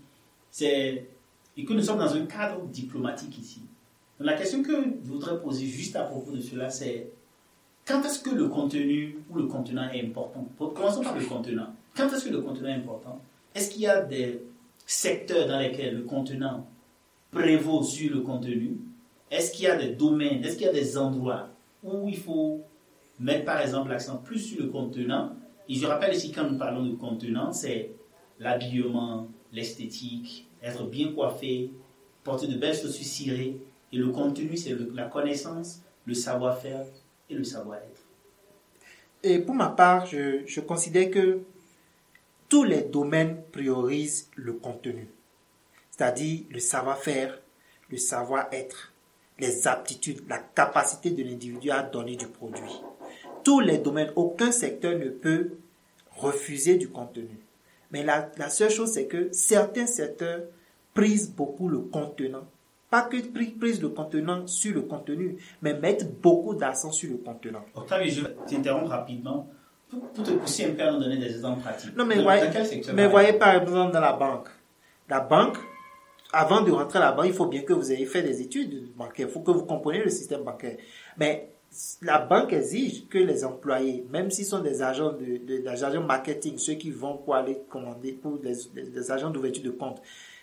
c'est 0.49 1.07
que 1.57 1.73
nous 1.73 1.81
sommes 1.81 1.99
dans 1.99 2.13
un 2.13 2.25
cadre 2.25 2.65
diplomatique 2.67 3.37
ici. 3.37 3.61
la 4.19 4.33
question 4.33 4.63
que 4.63 4.71
je 4.71 5.09
voudrais 5.09 5.39
poser 5.41 5.65
juste 5.65 5.95
à 5.97 6.03
propos 6.03 6.31
de 6.31 6.39
cela, 6.39 6.69
c'est 6.69 7.11
quand 7.85 8.01
est-ce 8.03 8.19
que 8.19 8.29
le 8.29 8.47
contenu 8.47 9.17
ou 9.29 9.35
le 9.35 9.47
contenant 9.47 9.89
est 9.89 10.05
important? 10.05 10.47
Commençons 10.57 11.01
par 11.01 11.17
le 11.17 11.25
contenant. 11.25 11.73
Quand 11.95 12.11
est-ce 12.13 12.25
que 12.25 12.29
le 12.29 12.41
contenant 12.41 12.69
est 12.69 12.73
important? 12.73 13.21
Est-ce 13.53 13.71
qu'il 13.71 13.81
y 13.81 13.87
a 13.87 14.01
des 14.01 14.41
secteurs 14.85 15.47
dans 15.47 15.59
lesquels 15.59 15.97
le 15.97 16.03
contenant 16.03 16.67
prévaut 17.31 17.83
sur 17.83 18.13
le 18.13 18.21
contenu? 18.21 18.77
Est-ce 19.31 19.51
qu'il 19.51 19.65
y 19.65 19.67
a 19.67 19.75
des 19.75 19.89
domaines 19.89 20.43
Est-ce 20.43 20.55
qu'il 20.55 20.65
y 20.65 20.69
a 20.69 20.73
des 20.73 20.97
endroits 20.97 21.49
où 21.83 22.09
il 22.09 22.17
faut 22.17 22.61
mettre 23.19 23.45
par 23.45 23.61
exemple 23.61 23.89
l'accent 23.89 24.17
plus 24.17 24.39
sur 24.39 24.63
le 24.63 24.69
contenant 24.69 25.35
Et 25.67 25.75
je 25.75 25.85
rappelle 25.85 26.15
ici 26.15 26.31
quand 26.31 26.49
nous 26.49 26.57
parlons 26.57 26.85
de 26.85 26.95
contenant, 26.95 27.51
c'est 27.53 27.91
l'habillement, 28.39 29.27
l'esthétique, 29.51 30.47
être 30.63 30.85
bien 30.85 31.11
coiffé, 31.11 31.71
porter 32.23 32.47
de 32.47 32.57
belles 32.57 32.75
chaussures 32.75 33.05
cirées. 33.05 33.57
Et 33.91 33.97
le 33.97 34.09
contenu, 34.09 34.55
c'est 34.55 34.75
la 34.93 35.05
connaissance, 35.05 35.81
le 36.05 36.13
savoir-faire 36.13 36.85
et 37.29 37.33
le 37.33 37.43
savoir-être. 37.43 38.01
Et 39.23 39.39
pour 39.39 39.55
ma 39.55 39.69
part, 39.69 40.05
je, 40.05 40.41
je 40.45 40.61
considère 40.61 41.11
que 41.11 41.39
tous 42.49 42.63
les 42.63 42.81
domaines 42.81 43.43
priorisent 43.51 44.29
le 44.35 44.53
contenu, 44.53 45.07
c'est-à-dire 45.91 46.41
le 46.49 46.59
savoir-faire, 46.59 47.39
le 47.91 47.97
savoir-être, 47.97 48.91
les 49.39 49.67
aptitudes, 49.67 50.27
la 50.27 50.39
capacité 50.39 51.11
de 51.11 51.23
l'individu 51.23 51.69
à 51.69 51.83
donner 51.83 52.15
du 52.15 52.27
produit. 52.27 52.81
Tous 53.43 53.59
les 53.59 53.77
domaines, 53.77 54.11
aucun 54.15 54.51
secteur 54.51 54.97
ne 54.97 55.09
peut 55.09 55.51
refuser 56.15 56.75
du 56.75 56.89
contenu. 56.89 57.39
Mais 57.91 58.03
la, 58.03 58.49
seule 58.49 58.69
chose, 58.69 58.91
c'est 58.91 59.07
que 59.07 59.29
certains 59.31 59.87
secteurs 59.87 60.41
prisent 60.93 61.31
beaucoup 61.31 61.69
le 61.69 61.79
contenant. 61.79 62.45
Pas 62.89 63.03
que 63.03 63.17
prisent 63.17 63.81
le 63.81 63.89
contenant 63.89 64.47
sur 64.47 64.73
le 64.73 64.81
contenu, 64.81 65.37
mais 65.61 65.73
mettent 65.73 66.19
beaucoup 66.21 66.55
d'accent 66.55 66.91
sur 66.91 67.11
le 67.11 67.17
contenant. 67.17 67.63
Je 67.75 68.85
rapidement 68.87 69.47
pour, 69.89 70.23
te 70.23 70.31
pousser 70.31 70.65
un 70.65 70.71
peu 70.71 70.83
à 70.83 70.91
nous 70.91 70.99
donner 70.99 71.17
des 71.17 71.27
exemples 71.27 71.61
pratiques. 71.61 71.95
Non, 71.95 72.05
mais, 72.05 72.21
voyez, 72.21 72.49
mais 72.93 73.07
voyez 73.07 73.33
par 73.33 73.55
exemple 73.55 73.91
dans 73.91 73.99
la 73.99 74.13
banque. 74.13 74.49
La 75.09 75.19
banque, 75.21 75.57
avant 76.31 76.61
de 76.61 76.71
rentrer 76.71 76.99
à 76.99 77.03
la 77.03 77.11
banque, 77.11 77.27
il 77.27 77.33
faut 77.33 77.47
bien 77.47 77.61
que 77.63 77.73
vous 77.73 77.91
ayez 77.91 78.05
fait 78.05 78.21
des 78.21 78.41
études 78.41 78.93
bancaires. 78.95 79.27
Il 79.27 79.33
faut 79.33 79.39
que 79.39 79.51
vous 79.51 79.65
compreniez 79.65 80.03
le 80.03 80.09
système 80.09 80.43
bancaire. 80.43 80.77
Mais 81.17 81.49
la 82.01 82.19
banque 82.19 82.53
exige 82.53 83.07
que 83.07 83.17
les 83.17 83.43
employés, 83.45 84.05
même 84.09 84.31
s'ils 84.31 84.45
sont 84.45 84.59
des 84.59 84.81
agents 84.81 85.13
de, 85.13 85.37
des 85.37 85.67
agents 85.67 86.01
marketing, 86.01 86.57
ceux 86.57 86.73
qui 86.73 86.91
vont 86.91 87.17
pour 87.17 87.35
aller 87.35 87.61
commander 87.69 88.13
pour 88.13 88.37
des, 88.37 89.11
agents 89.11 89.29
d'ouverture 89.29 89.63
de 89.63 89.71
compte, 89.71 90.01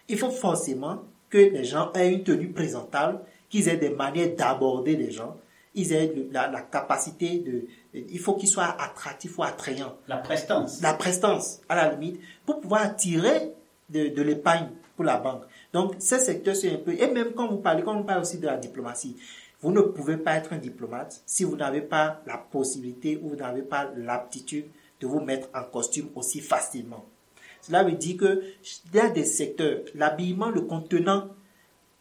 il 0.09 0.19
faut 0.19 0.31
forcément 0.31 1.03
que 1.29 1.39
les 1.39 1.65
gens 1.65 1.93
aient 1.95 2.13
une 2.13 2.23
tenue 2.23 2.53
présentable, 2.53 3.21
qu'ils 3.49 3.69
aient 3.69 3.77
des 3.77 3.91
manières 3.91 4.35
d'aborder 4.37 4.97
les 4.97 5.11
gens, 5.11 5.37
ils 5.77 5.93
aient 5.93 6.13
la, 6.33 6.49
la 6.49 6.63
capacité 6.63 7.39
de, 7.39 7.67
il 7.95 8.19
faut 8.19 8.35
qu'ils 8.35 8.49
soient 8.49 8.77
attractifs 8.81 9.39
ou 9.39 9.43
attrayants. 9.43 9.97
La 10.09 10.17
prestance. 10.17 10.81
La 10.83 10.95
prestance, 10.95 11.61
à 11.69 11.77
la 11.77 11.93
limite, 11.93 12.21
pour 12.45 12.61
pouvoir 12.61 12.83
attirer 12.83 13.53
de, 13.89 14.09
de 14.09 14.23
l'épargne 14.23 14.71
pour 14.97 15.05
la 15.05 15.19
banque. 15.19 15.45
Donc, 15.73 15.95
ces 15.99 16.19
secteurs, 16.19 16.57
c'est 16.57 16.73
un 16.73 16.79
peu, 16.79 16.93
et 16.93 17.07
même 17.09 17.33
quand 17.35 17.49
vous 17.49 17.59
parlez, 17.59 17.83
quand 17.83 17.97
on 17.97 18.03
parle 18.03 18.23
aussi 18.23 18.39
de 18.39 18.47
la 18.47 18.57
diplomatie, 18.57 19.17
vous 19.61 19.71
ne 19.73 19.83
pouvez 19.83 20.17
pas 20.17 20.37
être 20.37 20.53
un 20.53 20.59
diplomate 20.59 21.23
si 21.27 21.45
vous 21.45 21.57
n'avez 21.57 21.83
pas 21.83 22.23
la 22.27 22.39
possibilité 22.39 23.19
ou 23.23 23.31
vous 23.31 23.37
n'avez 23.37 23.63
pas 23.63 23.91
l'aptitude 23.97 24.67
de 25.01 25.07
vous 25.07 25.21
mettre 25.21 25.49
en 25.55 25.65
costume 25.65 26.09
aussi 26.15 26.41
facilement. 26.41 27.05
Cela 27.61 27.83
veut 27.83 27.93
dire 27.93 28.17
que 28.17 28.43
il 28.93 28.95
y 28.97 29.01
a 29.01 29.09
des 29.09 29.25
secteurs, 29.25 29.81
l'habillement, 29.95 30.51
le 30.51 30.63
contenant, 30.63 31.29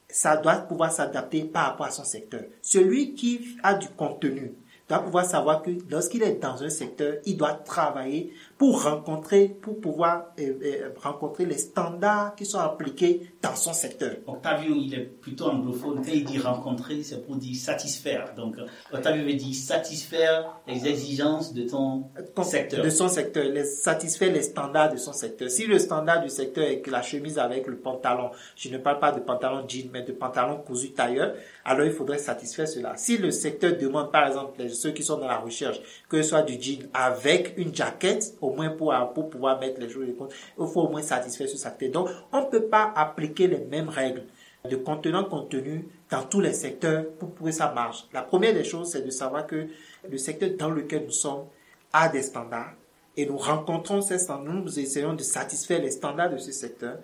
ça 0.09 0.37
doit 0.37 0.55
pouvoir 0.55 0.91
s'adapter 0.91 1.43
par 1.43 1.67
rapport 1.67 1.87
à 1.87 1.91
son 1.91 2.03
secteur. 2.03 2.41
Celui 2.61 3.15
qui 3.15 3.57
a 3.63 3.73
du 3.73 3.87
contenu, 3.89 4.53
doit 4.87 4.99
pouvoir 4.99 5.25
savoir 5.25 5.63
que 5.63 5.71
lorsqu'il 5.89 6.23
est 6.23 6.35
dans 6.35 6.63
un 6.63 6.69
secteur, 6.69 7.15
il 7.25 7.37
doit 7.37 7.53
travailler 7.53 8.31
pour 8.57 8.83
rencontrer, 8.83 9.49
pour 9.49 9.81
pouvoir 9.81 10.27
euh, 10.39 10.53
euh, 10.63 10.89
rencontrer 11.01 11.45
les 11.45 11.57
standards 11.57 12.35
qui 12.35 12.45
sont 12.45 12.59
appliqués 12.59 13.33
dans 13.41 13.55
son 13.55 13.73
secteur. 13.73 14.15
Octavio, 14.27 14.73
il 14.77 14.93
est 14.93 15.03
plutôt 15.03 15.47
anglophone. 15.47 16.01
Quand 16.05 16.11
il 16.13 16.23
dit 16.23 16.39
rencontrer, 16.39 17.03
c'est 17.03 17.25
pour 17.25 17.35
dire 17.35 17.55
satisfaire. 17.55 18.33
Donc, 18.35 18.55
Octavio 18.93 19.25
veut 19.25 19.33
dire 19.33 19.53
satisfaire 19.53 20.57
les 20.67 20.87
exigences 20.87 21.53
de 21.53 21.63
ton 21.63 22.05
secteur. 22.43 22.83
De 22.83 22.89
son 22.89 23.09
secteur, 23.09 23.43
les, 23.43 23.65
satisfaire 23.65 24.31
les 24.31 24.43
standards 24.43 24.93
de 24.93 24.97
son 24.97 25.11
secteur. 25.11 25.49
Si 25.49 25.65
le 25.65 25.77
standard 25.77 26.21
du 26.21 26.29
secteur 26.29 26.63
est 26.63 26.79
que 26.79 26.91
la 26.91 27.01
chemise 27.01 27.37
avec 27.37 27.67
le 27.67 27.75
pantalon, 27.75 28.31
je 28.55 28.69
ne 28.69 28.77
parle 28.77 28.99
pas 28.99 29.11
de 29.11 29.19
pantalon 29.19 29.65
jean, 29.67 29.89
mais 29.91 30.03
de 30.03 30.13
pantalon 30.13 30.57
cousu 30.57 30.91
tailleur, 30.91 31.33
alors 31.65 31.85
il 31.85 31.91
faudrait 31.91 32.19
satisfaire 32.19 32.67
cela. 32.67 32.95
Si 32.95 33.17
le 33.17 33.31
secteur 33.31 33.77
demande, 33.77 34.11
par 34.11 34.27
exemple, 34.27 34.69
ceux 34.69 34.91
qui 34.91 35.03
sont 35.03 35.17
dans 35.17 35.27
la 35.27 35.39
recherche, 35.39 35.81
que 36.07 36.21
ce 36.21 36.29
soit 36.29 36.43
du 36.43 36.61
jean 36.61 36.87
avec 36.93 37.53
une 37.57 37.75
jaquette, 37.75 38.35
au 38.45 38.53
moins 38.53 38.69
pour, 38.69 38.93
pour 39.13 39.29
pouvoir 39.29 39.59
mettre 39.59 39.79
les 39.79 39.89
choses 39.89 40.07
de 40.07 40.13
compte, 40.13 40.33
il 40.59 40.67
faut 40.67 40.81
au 40.81 40.89
moins 40.89 41.01
satisfaire 41.01 41.47
ce 41.47 41.57
secteur. 41.57 41.91
Donc, 41.91 42.09
on 42.31 42.41
ne 42.41 42.45
peut 42.45 42.65
pas 42.65 42.91
appliquer 42.95 43.47
les 43.47 43.59
mêmes 43.59 43.89
règles 43.89 44.23
de 44.69 44.75
contenant 44.75 45.25
contenu 45.25 45.87
dans 46.09 46.23
tous 46.23 46.41
les 46.41 46.53
secteurs 46.53 47.05
pour 47.19 47.35
que 47.35 47.51
ça 47.51 47.71
marche. 47.73 48.05
La 48.13 48.21
première 48.21 48.53
des 48.53 48.63
choses, 48.63 48.91
c'est 48.91 49.03
de 49.03 49.11
savoir 49.11 49.45
que 49.45 49.67
le 50.09 50.17
secteur 50.17 50.51
dans 50.57 50.69
lequel 50.69 51.05
nous 51.05 51.11
sommes 51.11 51.45
a 51.93 52.09
des 52.09 52.23
standards 52.23 52.73
et 53.17 53.25
nous 53.25 53.37
rencontrons 53.37 54.01
ces 54.01 54.19
standards, 54.19 54.55
nous 54.55 54.79
essayons 54.79 55.13
de 55.13 55.23
satisfaire 55.23 55.81
les 55.81 55.91
standards 55.91 56.31
de 56.31 56.37
ce 56.37 56.51
secteur. 56.51 56.97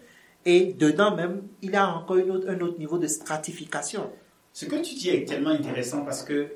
Et 0.45 0.73
dedans 0.73 1.15
même, 1.15 1.43
il 1.61 1.71
y 1.71 1.75
a 1.75 1.87
encore 1.87 2.17
une 2.17 2.31
autre, 2.31 2.49
un 2.49 2.59
autre 2.61 2.79
niveau 2.79 2.97
de 2.97 3.07
stratification. 3.07 4.09
Ce 4.53 4.65
que 4.65 4.75
tu 4.75 4.95
dis 4.95 5.09
est 5.09 5.27
tellement 5.27 5.51
intéressant 5.51 6.03
parce 6.03 6.23
que 6.23 6.47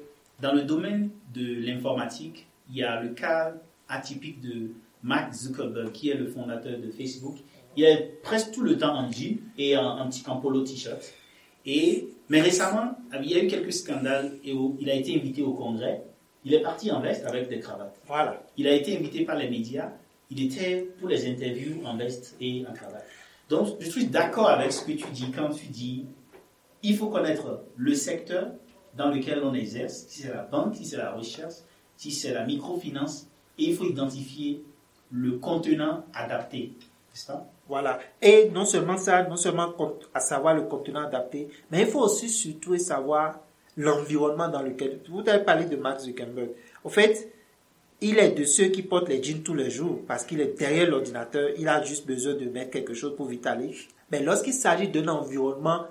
dans 0.42 0.54
le 0.54 0.64
domaine 0.64 1.12
de 1.34 1.66
l'informatique, 1.66 2.48
il 2.70 2.78
y 2.78 2.84
a 2.84 3.02
le 3.02 3.10
cas 3.10 3.54
atypique 3.90 4.42
de 4.42 4.72
Mark 5.04 5.34
Zuckerberg, 5.34 5.92
qui 5.92 6.10
est 6.10 6.16
le 6.16 6.28
fondateur 6.28 6.80
de 6.80 6.90
Facebook. 6.90 7.36
Il 7.78 7.84
est 7.84 8.20
presque 8.24 8.52
tout 8.52 8.62
le 8.62 8.78
temps 8.78 8.96
en 8.96 9.12
jean 9.12 9.40
et 9.58 9.78
en, 9.78 9.98
un 9.98 10.08
petit 10.08 10.24
polo 10.42 10.62
t-shirt. 10.64 11.14
Et, 11.66 12.10
mais 12.30 12.42
récemment, 12.42 12.96
il 13.22 13.32
y 13.32 13.36
a 13.36 13.44
eu 13.44 13.48
quelques 13.48 13.74
scandales 13.74 14.34
et 14.44 14.56
il 14.80 14.90
a 14.90 14.94
été 14.94 15.16
invité 15.16 15.42
au 15.42 15.54
Congrès. 15.54 16.04
Il 16.44 16.54
est 16.54 16.62
parti 16.62 16.92
en 16.92 17.02
veste 17.02 17.26
avec 17.26 17.50
des 17.50 17.60
cravates. 17.60 18.00
Voilà. 18.06 18.44
Il 18.56 18.68
a 18.68 18.74
été 18.74 18.96
invité 18.96 19.26
par 19.26 19.36
les 19.36 19.50
médias. 19.50 19.92
Il 20.30 20.44
était 20.44 20.88
pour 21.00 21.10
les 21.10 21.30
interviews 21.30 21.84
en 21.86 21.98
veste 21.98 22.36
et 22.40 22.66
en 22.70 22.74
cravate. 22.74 23.06
Donc, 23.50 23.76
je 23.80 23.90
suis 23.90 24.08
d'accord 24.08 24.50
avec 24.50 24.72
ce 24.72 24.86
que 24.86 24.92
tu 24.92 25.06
dis 25.12 25.32
quand 25.32 25.50
tu 25.50 25.68
dis 25.68 26.06
il 26.86 26.96
faut 26.96 27.08
connaître 27.08 27.64
le 27.76 27.96
secteur 27.96 28.52
dans 28.96 29.10
lequel 29.10 29.42
on 29.44 29.56
exerce, 29.56 30.06
si 30.08 30.22
c'est 30.22 30.34
la 30.34 30.44
banque, 30.44 30.76
si 30.76 30.86
c'est 30.86 30.98
la 30.98 31.12
recherche, 31.14 31.56
si 31.98 32.12
c'est 32.12 32.32
la 32.32 32.46
microfinance, 32.46 33.28
et 33.58 33.64
il 33.64 33.76
faut 33.76 33.86
identifier 33.86 34.64
le 35.12 35.38
contenant 35.38 36.06
adapté. 36.14 36.74
Voilà. 37.68 38.00
Et 38.22 38.50
non 38.50 38.66
seulement 38.66 38.98
ça, 38.98 39.24
non 39.24 39.38
seulement 39.38 39.74
à 40.14 40.20
savoir 40.20 40.56
le 40.56 40.64
contenant 40.64 41.06
adapté, 41.06 41.48
mais 41.72 41.82
il 41.82 41.88
faut 41.88 42.02
aussi 42.02 42.30
surtout 42.30 42.78
savoir 42.78 43.40
l'environnement 43.78 44.50
dans 44.50 44.62
lequel. 44.62 45.00
Vous 45.10 45.24
avez 45.28 45.44
parlé 45.44 45.66
de 45.66 45.76
Mark 45.76 46.00
Zuckerberg. 46.00 46.50
Au 46.84 46.90
fait, 46.90 47.32
il 48.02 48.20
est 48.20 48.32
de 48.32 48.44
ceux 48.44 48.66
qui 48.66 48.84
portent 48.84 49.10
les 49.10 49.24
jeans 49.24 49.42
tous 49.42 49.54
les 49.54 49.70
jours 49.70 50.02
parce 50.08 50.26
qu'il 50.26 50.42
est 50.42 50.58
derrière 50.58 50.90
l'ordinateur, 50.90 51.50
il 51.58 51.68
a 51.68 51.82
juste 51.84 52.06
besoin 52.06 52.34
de 52.34 52.46
mettre 52.46 52.72
quelque 52.72 52.94
chose 52.94 53.16
pour 53.16 53.28
vite 53.28 53.48
aller. 53.48 53.76
Mais 54.12 54.22
lorsqu'il 54.22 54.54
s'agit 54.54 54.90
d'un 54.90 55.08
environnement 55.08 55.86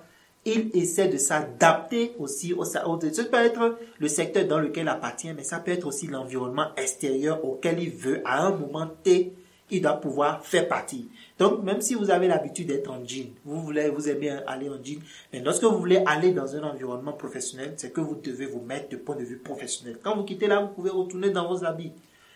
il 0.44 0.70
essaie 0.74 1.08
de 1.08 1.16
s'adapter 1.16 2.12
aussi 2.18 2.52
au, 2.52 2.64
Ça 2.64 2.82
peut 2.82 3.36
être 3.36 3.78
le 3.98 4.08
secteur 4.08 4.46
dans 4.46 4.58
lequel 4.58 4.84
il 4.84 4.88
appartient, 4.88 5.32
mais 5.32 5.44
ça 5.44 5.58
peut 5.58 5.70
être 5.70 5.86
aussi 5.86 6.06
l'environnement 6.06 6.68
extérieur 6.76 7.44
auquel 7.44 7.82
il 7.82 7.90
veut, 7.90 8.20
à 8.24 8.46
un 8.46 8.56
moment 8.56 8.88
T, 9.02 9.32
il 9.70 9.80
doit 9.80 9.94
pouvoir 9.94 10.44
faire 10.44 10.68
partie. 10.68 11.08
Donc, 11.38 11.62
même 11.62 11.80
si 11.80 11.94
vous 11.94 12.10
avez 12.10 12.28
l'habitude 12.28 12.68
d'être 12.68 12.90
en 12.90 13.04
jean, 13.04 13.32
vous 13.44 13.62
voulez, 13.62 13.88
vous 13.88 14.08
aimez 14.08 14.30
aller 14.46 14.68
en 14.68 14.82
jean, 14.82 15.00
mais 15.32 15.40
lorsque 15.40 15.64
vous 15.64 15.78
voulez 15.78 16.02
aller 16.06 16.32
dans 16.32 16.54
un 16.54 16.62
environnement 16.62 17.12
professionnel, 17.12 17.72
c'est 17.76 17.92
que 17.92 18.00
vous 18.00 18.14
devez 18.14 18.46
vous 18.46 18.60
mettre 18.60 18.90
de 18.90 18.96
point 18.96 19.16
de 19.16 19.24
vue 19.24 19.38
professionnel. 19.38 19.98
Quand 20.02 20.16
vous 20.16 20.24
quittez 20.24 20.46
là, 20.46 20.60
vous 20.60 20.68
pouvez 20.68 20.90
retourner 20.90 21.30
dans 21.30 21.48
vos 21.48 21.64
habits. 21.64 21.92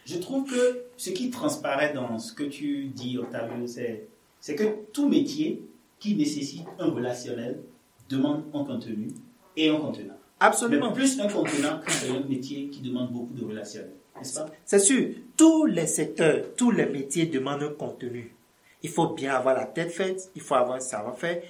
Je 0.07 0.17
trouve 0.17 0.50
que 0.50 0.85
ce 0.97 1.11
qui 1.11 1.29
transparaît 1.29 1.93
dans 1.93 2.19
ce 2.19 2.33
que 2.33 2.45
tu 2.45 2.87
dis, 2.87 3.19
Octavio, 3.19 3.67
c'est 3.67 4.55
que 4.55 4.65
tout 4.93 5.07
métier 5.07 5.62
qui 5.99 6.17
nécessite 6.17 6.65
un 6.79 6.91
relationnel 6.91 7.61
demande 8.09 8.45
un 8.55 8.65
contenu 8.65 9.09
et 9.57 9.69
un 9.69 9.77
contenant. 9.77 10.15
Absolument. 10.41 10.88
Mais 10.88 10.95
plus 10.95 11.21
un 11.21 11.29
contenant 11.29 11.81
qu'un 11.81 12.29
métier 12.29 12.69
qui 12.69 12.81
demande 12.81 13.11
beaucoup 13.12 13.35
de 13.35 13.45
relationnel. 13.45 13.93
N'est-ce 14.17 14.41
pas? 14.41 14.47
C'est 14.65 14.79
sûr. 14.79 15.09
Tous 15.37 15.67
les 15.67 15.87
secteurs, 15.87 16.45
tous 16.57 16.71
les 16.71 16.87
métiers 16.87 17.27
demandent 17.27 17.62
un 17.62 17.73
contenu. 17.73 18.35
Il 18.83 18.91
faut 18.91 19.09
bien 19.09 19.35
avoir 19.35 19.55
la 19.55 19.67
tête 19.67 19.91
faite, 19.91 20.31
il 20.35 20.43
faut 20.43 20.55
avoir 20.55 20.77
un 20.77 20.81
savoir-faire. 20.81 21.43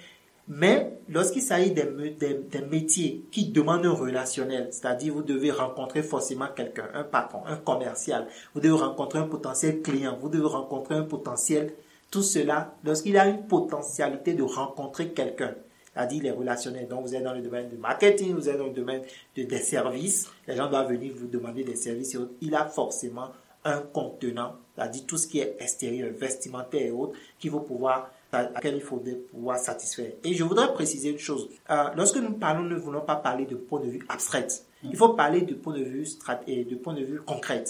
Mais 0.51 0.99
lorsqu'il 1.11 1.43
s'agit 1.43 1.73
des, 1.73 1.85
des, 2.19 2.63
métiers 2.71 3.23
qui 3.31 3.51
demandent 3.51 3.85
un 3.85 3.93
relationnel, 3.93 4.69
c'est-à-dire 4.71 5.13
vous 5.13 5.23
devez 5.23 5.51
rencontrer 5.51 6.03
forcément 6.03 6.47
quelqu'un, 6.57 6.89
un 6.95 7.05
patron, 7.05 7.43
un 7.47 7.57
commercial, 7.57 8.27
vous 8.55 8.61
devez 8.63 8.83
rencontrer 8.83 9.19
un 9.19 9.27
potentiel 9.27 9.83
client, 9.83 10.17
vous 10.19 10.31
devez 10.31 10.47
rencontrer 10.47 10.95
un 10.95 11.03
potentiel, 11.03 11.75
tout 12.11 12.23
cela, 12.23 12.75
lorsqu'il 12.83 13.19
a 13.19 13.27
une 13.27 13.47
potentialité 13.47 14.33
de 14.33 14.43
rencontrer 14.43 15.11
quelqu'un, 15.11 15.55
c'est-à-dire 15.99 16.23
les 16.23 16.31
relationnels. 16.31 16.87
Donc, 16.87 17.03
vous 17.03 17.15
êtes 17.15 17.25
dans 17.25 17.35
le 17.35 17.43
domaine 17.43 17.69
du 17.69 17.77
marketing, 17.77 18.35
vous 18.35 18.49
êtes 18.49 18.57
dans 18.57 18.67
le 18.67 18.73
domaine 18.73 19.03
des 19.35 19.59
services. 19.59 20.31
Les 20.47 20.55
gens 20.55 20.71
doivent 20.71 20.91
venir 20.91 21.13
vous 21.17 21.27
demander 21.27 21.65
des 21.65 21.75
services 21.75 22.15
et 22.15 22.19
autres. 22.19 22.35
Il 22.41 22.55
a 22.55 22.67
forcément 22.67 23.31
un 23.65 23.81
contenant, 23.81 24.55
c'est-à-dire 24.77 25.03
tout 25.07 25.17
ce 25.17 25.27
qui 25.27 25.41
est 25.41 25.57
extérieur, 25.59 26.11
vestimentaire 26.17 26.83
et 26.83 26.91
autres, 26.93 27.19
qui 27.39 27.49
va 27.49 27.59
pouvoir 27.59 28.13
à 28.31 28.45
laquelle 28.45 28.77
il 28.77 28.83
faut 28.83 29.03
pouvoir 29.31 29.59
satisfaire. 29.59 30.13
Et 30.23 30.35
je 30.35 30.45
voudrais 30.45 30.73
préciser 30.73 31.11
une 31.11 31.19
chose. 31.19 31.49
Euh, 31.71 31.89
lorsque 31.97 32.19
nous 32.19 32.35
parlons, 32.35 32.63
nous 32.63 32.77
ne 32.77 32.81
voulons 32.81 33.01
pas 33.01 33.17
parler 33.17 33.47
de 33.47 33.57
point 33.57 33.81
de 33.81 33.87
vue 33.89 34.07
abstrait. 34.09 34.47
Il 34.85 34.97
faut 34.97 35.15
parler 35.15 35.43
de 35.43 35.55
point 35.55 35.75
de 35.75 35.83
vue 35.83 36.07
et 36.47 36.65
de 36.65 36.77
point 36.77 36.95
de 36.95 37.03
vue 37.03 37.21
concret. 37.21 37.65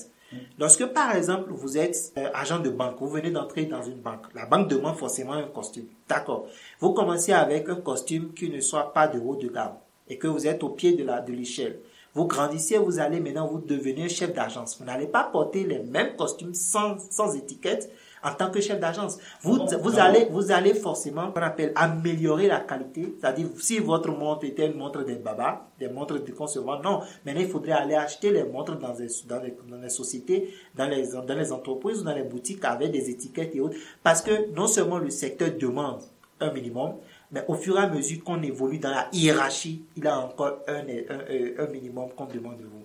Lorsque, 0.59 0.85
par 0.87 1.17
exemple, 1.17 1.51
vous 1.53 1.79
êtes 1.79 2.13
euh, 2.19 2.29
agent 2.35 2.59
de 2.61 2.71
banque, 2.71 2.97
vous 3.01 3.09
venez 3.09 3.31
d'entrer 3.31 3.65
dans 3.65 3.83
une 3.83 4.01
banque, 4.01 4.27
la 4.35 4.47
banque 4.47 4.69
demande 4.69 4.97
forcément 4.97 5.33
un 5.33 5.45
costume. 5.45 5.87
D'accord. 6.09 6.47
Vous 6.81 6.93
commencez 6.93 7.33
avec 7.33 7.69
un 7.69 7.77
costume 7.77 8.35
qui 8.35 8.51
ne 8.51 8.61
soit 8.61 8.93
pas 8.93 9.09
de 9.09 9.19
haut 9.19 9.37
de 9.37 9.49
gamme 9.49 9.77
et 10.09 10.19
que 10.19 10.27
vous 10.27 10.47
êtes 10.47 10.63
au 10.63 10.71
pied 10.71 10.93
de 10.93 11.05
de 11.05 11.33
l'échelle. 11.33 11.81
Vous 12.15 12.27
grandissez, 12.27 12.79
vous 12.79 12.99
allez 12.99 13.21
maintenant, 13.21 13.47
vous 13.47 13.61
devenez 13.61 14.09
chef 14.09 14.33
d'agence. 14.35 14.79
Vous 14.79 14.85
n'allez 14.85 15.07
pas 15.07 15.25
porter 15.25 15.65
les 15.65 15.79
mêmes 15.79 16.17
costumes 16.17 16.55
sans, 16.55 16.99
sans 17.11 17.35
étiquette 17.37 17.91
en 18.23 18.35
tant 18.35 18.51
que 18.51 18.61
chef 18.61 18.81
d'agence. 18.81 19.19
Vous, 19.43 19.61
vous, 19.83 19.99
allez, 19.99 20.27
vous 20.31 20.51
allez 20.51 20.75
forcément, 20.75 21.31
qu'on 21.33 21.43
appelle, 21.43 21.73
améliorer 21.75 22.47
la 22.47 22.61
qualité. 22.61 23.15
C'est-à-dire, 23.19 23.49
si 23.59 23.79
votre 23.79 24.11
montre 24.11 24.45
était 24.45 24.67
une 24.67 24.77
montre 24.77 25.03
des 25.05 25.17
babas, 25.17 25.67
des 25.79 25.89
montres 25.89 26.23
de 26.23 26.33
consommation, 26.33 26.83
non. 26.83 27.01
Maintenant, 27.25 27.41
il 27.41 27.49
faudrait 27.49 27.73
aller 27.73 27.95
acheter 27.95 28.31
les 28.31 28.45
montres 28.45 28.79
dans 28.79 28.93
les, 28.93 29.09
dans 29.27 29.41
les, 29.43 29.55
dans 29.69 29.81
les 29.81 29.89
sociétés, 29.89 30.55
dans 30.75 30.87
les, 30.87 31.07
dans 31.09 31.35
les 31.37 31.53
entreprises 31.53 32.01
ou 32.01 32.05
dans 32.05 32.15
les 32.15 32.25
boutiques 32.25 32.65
avec 32.65 32.91
des 32.91 33.11
étiquettes 33.11 33.55
et 33.55 33.61
autres. 33.61 33.77
Parce 34.03 34.23
que 34.23 34.51
non 34.55 34.67
seulement 34.67 34.99
le 34.99 35.11
secteur 35.11 35.51
demande 35.59 36.03
un 36.41 36.53
minimum, 36.53 36.95
mais 37.31 37.45
au 37.49 37.55
fur 37.55 37.77
et 37.79 37.83
à 37.83 37.89
mesure 37.89 38.23
qu'on 38.25 38.43
évolue 38.43 38.79
dans 38.79 38.91
la 38.91 39.09
hiérarchie, 39.13 39.85
il 39.97 40.07
a 40.07 40.19
encore 40.21 40.61
un, 40.67 40.81
un, 40.81 41.65
un 41.65 41.67
minimum 41.67 42.09
qu'on 42.17 42.27
demande 42.27 42.59
de 42.59 42.65
vous. 42.65 42.85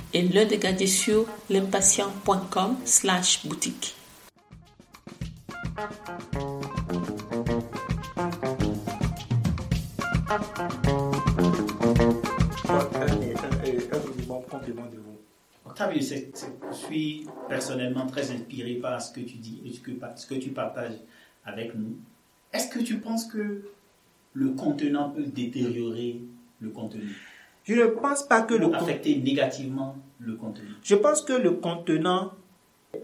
et 0.13 0.23
des 0.23 0.57
gadgets 0.57 0.87
sur 0.87 1.25
l'impatient.com 1.49 2.77
slash 2.85 3.45
boutique. 3.45 3.95
Je 15.79 16.77
suis 16.77 17.25
personnellement 17.49 18.05
très 18.05 18.31
inspiré 18.31 18.75
par 18.75 19.01
ce 19.01 19.11
que 19.11 19.21
tu 19.21 19.37
dis 19.37 19.61
et 19.65 19.73
ce 19.73 20.25
que 20.27 20.35
tu 20.35 20.49
partages 20.51 20.97
avec 21.45 21.75
nous. 21.75 21.97
Est-ce 22.53 22.69
que 22.69 22.79
tu 22.79 22.99
penses 22.99 23.25
que 23.25 23.63
le 24.33 24.49
contenant 24.51 25.09
peut 25.09 25.23
détériorer 25.23 26.21
le 26.59 26.69
contenu? 26.69 27.30
Je 27.63 27.75
ne 27.75 27.85
pense 27.85 28.23
pas 28.23 28.41
que 28.41 28.53
le 28.53 28.73
affecter 28.73 29.15
négativement 29.17 29.95
le 30.19 30.35
contenu. 30.35 30.67
Je 30.83 30.95
pense 30.95 31.21
que 31.21 31.33
le 31.33 31.51
contenant 31.51 32.33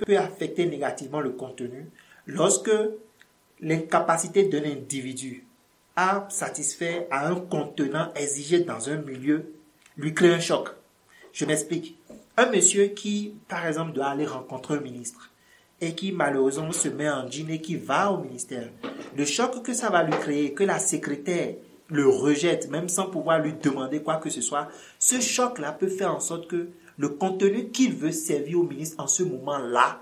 peut 0.05 0.17
affecter 0.17 0.65
négativement 0.65 1.21
le 1.21 1.31
contenu 1.31 1.89
lorsque 2.25 2.71
l'incapacité 3.61 4.45
d'un 4.45 4.63
individu 4.63 5.45
à 5.95 6.27
satisfaire 6.29 7.05
à 7.09 7.27
un 7.27 7.35
contenant 7.35 8.11
exigé 8.15 8.59
dans 8.61 8.89
un 8.89 8.97
milieu 8.97 9.53
lui 9.97 10.13
crée 10.13 10.33
un 10.33 10.39
choc. 10.39 10.69
Je 11.33 11.45
m'explique. 11.45 11.97
Un 12.37 12.51
monsieur 12.51 12.87
qui, 12.87 13.33
par 13.47 13.65
exemple, 13.65 13.93
doit 13.93 14.07
aller 14.07 14.25
rencontrer 14.25 14.75
un 14.75 14.81
ministre 14.81 15.31
et 15.81 15.93
qui 15.93 16.11
malheureusement 16.11 16.71
se 16.71 16.89
met 16.89 17.09
en 17.09 17.29
jean 17.29 17.49
et 17.49 17.61
qui 17.61 17.75
va 17.75 18.11
au 18.11 18.19
ministère, 18.19 18.69
le 19.15 19.25
choc 19.25 19.63
que 19.63 19.73
ça 19.73 19.89
va 19.89 20.03
lui 20.03 20.13
créer, 20.13 20.53
que 20.53 20.63
la 20.63 20.79
secrétaire 20.79 21.55
le 21.89 22.07
rejette, 22.07 22.69
même 22.69 22.89
sans 22.89 23.09
pouvoir 23.09 23.39
lui 23.39 23.53
demander 23.53 24.01
quoi 24.01 24.17
que 24.17 24.29
ce 24.29 24.41
soit, 24.41 24.67
ce 24.99 25.19
choc-là 25.19 25.71
peut 25.71 25.87
faire 25.87 26.13
en 26.13 26.19
sorte 26.19 26.47
que 26.47 26.69
le 26.97 27.09
contenu 27.09 27.69
qu'il 27.69 27.93
veut 27.93 28.11
servir 28.11 28.59
au 28.59 28.63
ministre 28.63 29.01
en 29.01 29.07
ce 29.07 29.23
moment-là 29.23 30.01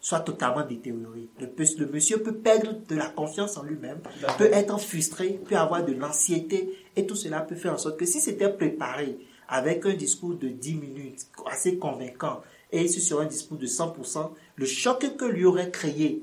soit 0.00 0.20
totalement 0.20 0.64
détérioré. 0.64 1.28
Le, 1.40 1.86
monsieur 1.86 2.18
peut 2.18 2.34
perdre 2.36 2.74
de 2.88 2.94
la 2.94 3.08
confiance 3.08 3.56
en 3.56 3.64
lui-même, 3.64 3.98
peut 4.38 4.50
être 4.52 4.78
frustré, 4.78 5.40
peut 5.48 5.56
avoir 5.56 5.84
de 5.84 5.92
l'anxiété, 5.92 6.72
et 6.94 7.06
tout 7.06 7.16
cela 7.16 7.40
peut 7.40 7.56
faire 7.56 7.72
en 7.72 7.78
sorte 7.78 7.98
que 7.98 8.06
si 8.06 8.20
c'était 8.20 8.48
préparé 8.48 9.18
avec 9.48 9.84
un 9.84 9.94
discours 9.94 10.34
de 10.36 10.48
10 10.48 10.74
minutes 10.74 11.26
assez 11.50 11.78
convaincant, 11.78 12.40
et 12.70 12.86
ce 12.86 13.00
serait 13.00 13.24
un 13.24 13.28
discours 13.28 13.58
de 13.58 13.66
100%, 13.66 14.30
le 14.54 14.66
choc 14.66 15.16
que 15.16 15.24
lui 15.24 15.44
aurait 15.44 15.70
créé 15.70 16.22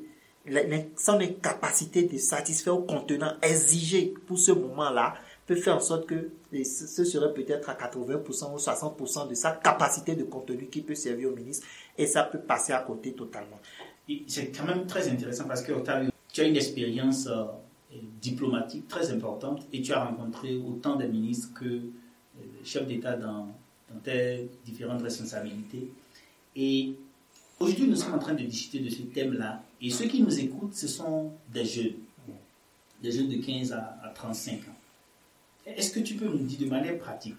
son 0.97 1.19
incapacité 1.19 2.03
de 2.03 2.17
satisfaire 2.17 2.75
au 2.75 2.81
contenant 2.81 3.33
exigé 3.41 4.13
pour 4.27 4.37
ce 4.37 4.51
moment-là 4.51 5.15
peut 5.45 5.55
faire 5.55 5.75
en 5.75 5.79
sorte 5.79 6.05
que 6.05 6.29
ce 6.51 7.03
serait 7.03 7.33
peut-être 7.33 7.69
à 7.69 7.73
80% 7.75 8.53
ou 8.53 8.57
60% 8.57 9.29
de 9.29 9.35
sa 9.35 9.51
capacité 9.51 10.15
de 10.15 10.23
contenu 10.23 10.67
qui 10.67 10.81
peut 10.81 10.95
servir 10.95 11.29
au 11.29 11.35
ministre 11.35 11.67
et 11.97 12.07
ça 12.07 12.23
peut 12.23 12.39
passer 12.39 12.73
à 12.73 12.79
côté 12.79 13.13
totalement. 13.13 13.59
C'est 14.27 14.51
quand 14.55 14.65
même 14.65 14.85
très 14.85 15.07
intéressant 15.09 15.45
parce 15.45 15.61
que 15.61 15.71
tu 16.31 16.41
as 16.41 16.43
une 16.45 16.55
expérience 16.55 17.27
euh, 17.27 17.45
diplomatique 18.21 18.87
très 18.87 19.11
importante 19.11 19.65
et 19.71 19.81
tu 19.81 19.93
as 19.93 20.03
rencontré 20.03 20.57
autant 20.57 20.95
de 20.95 21.05
ministres 21.05 21.49
que 21.53 21.65
euh, 21.65 22.41
chefs 22.63 22.87
d'État 22.87 23.15
dans, 23.15 23.47
dans 23.89 23.99
tes 24.03 24.49
différentes 24.65 25.01
responsabilités. 25.01 25.89
Et 26.55 26.93
Aujourd'hui, 27.59 27.87
nous 27.87 27.95
sommes 27.95 28.15
en 28.15 28.19
train 28.19 28.33
de 28.33 28.43
discuter 28.43 28.79
de 28.79 28.89
ce 28.89 29.01
thème-là. 29.03 29.63
Et 29.81 29.89
ceux 29.89 30.05
qui 30.05 30.21
nous 30.21 30.39
écoutent, 30.39 30.75
ce 30.75 30.87
sont 30.87 31.31
des 31.51 31.65
jeunes. 31.65 31.95
Des 33.01 33.11
jeunes 33.11 33.29
de 33.29 33.37
15 33.37 33.73
à, 33.73 34.11
35 34.15 34.53
ans. 34.53 34.75
Est-ce 35.65 35.91
que 35.91 35.99
tu 35.99 36.15
peux 36.15 36.27
nous 36.27 36.37
dire 36.37 36.59
de 36.59 36.65
manière 36.65 36.97
pratique, 36.97 37.37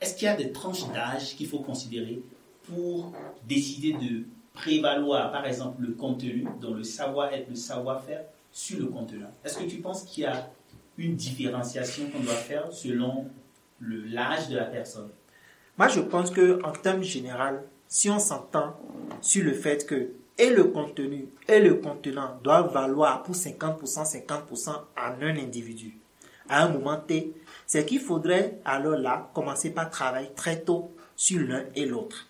est-ce 0.00 0.14
qu'il 0.14 0.26
y 0.26 0.28
a 0.28 0.36
des 0.36 0.52
tranches 0.52 0.86
d'âge 0.92 1.34
qu'il 1.34 1.48
faut 1.48 1.58
considérer 1.58 2.22
pour 2.64 3.12
décider 3.48 3.94
de 3.94 4.24
prévaloir, 4.52 5.32
par 5.32 5.44
exemple, 5.46 5.82
le 5.82 5.92
contenu, 5.92 6.46
dont 6.60 6.74
le 6.74 6.84
savoir-être, 6.84 7.48
le 7.48 7.56
savoir-faire, 7.56 8.24
sur 8.52 8.78
le 8.78 8.86
contenant 8.86 9.30
Est-ce 9.44 9.58
que 9.58 9.64
tu 9.64 9.78
penses 9.78 10.04
qu'il 10.04 10.24
y 10.24 10.26
a 10.26 10.48
une 10.96 11.16
différenciation 11.16 12.08
qu'on 12.10 12.20
doit 12.20 12.34
faire 12.34 12.72
selon 12.72 13.28
l'âge 13.80 14.48
de 14.48 14.56
la 14.56 14.64
personne? 14.64 15.10
Moi, 15.76 15.88
je 15.88 16.00
pense 16.00 16.30
qu'en 16.30 16.72
termes 16.72 17.02
général, 17.02 17.62
si 17.88 18.10
on 18.10 18.18
s'entend 18.18 18.78
sur 19.20 19.44
le 19.44 19.54
fait 19.54 19.86
que 19.86 20.10
et 20.38 20.50
le 20.50 20.64
contenu 20.64 21.26
et 21.48 21.58
le 21.58 21.74
contenant 21.74 22.38
doivent 22.44 22.72
valoir 22.72 23.24
pour 23.24 23.34
50%, 23.34 23.80
50% 23.82 24.70
à 24.94 25.14
un 25.20 25.36
individu 25.36 25.98
à 26.48 26.64
un 26.64 26.68
moment 26.70 26.96
T, 26.96 27.34
c'est 27.66 27.84
qu'il 27.84 28.00
faudrait 28.00 28.58
alors 28.64 28.96
là 28.96 29.30
commencer 29.34 29.70
par 29.70 29.90
travailler 29.90 30.30
très 30.34 30.60
tôt 30.60 30.90
sur 31.14 31.40
l'un 31.46 31.64
et 31.74 31.84
l'autre. 31.84 32.28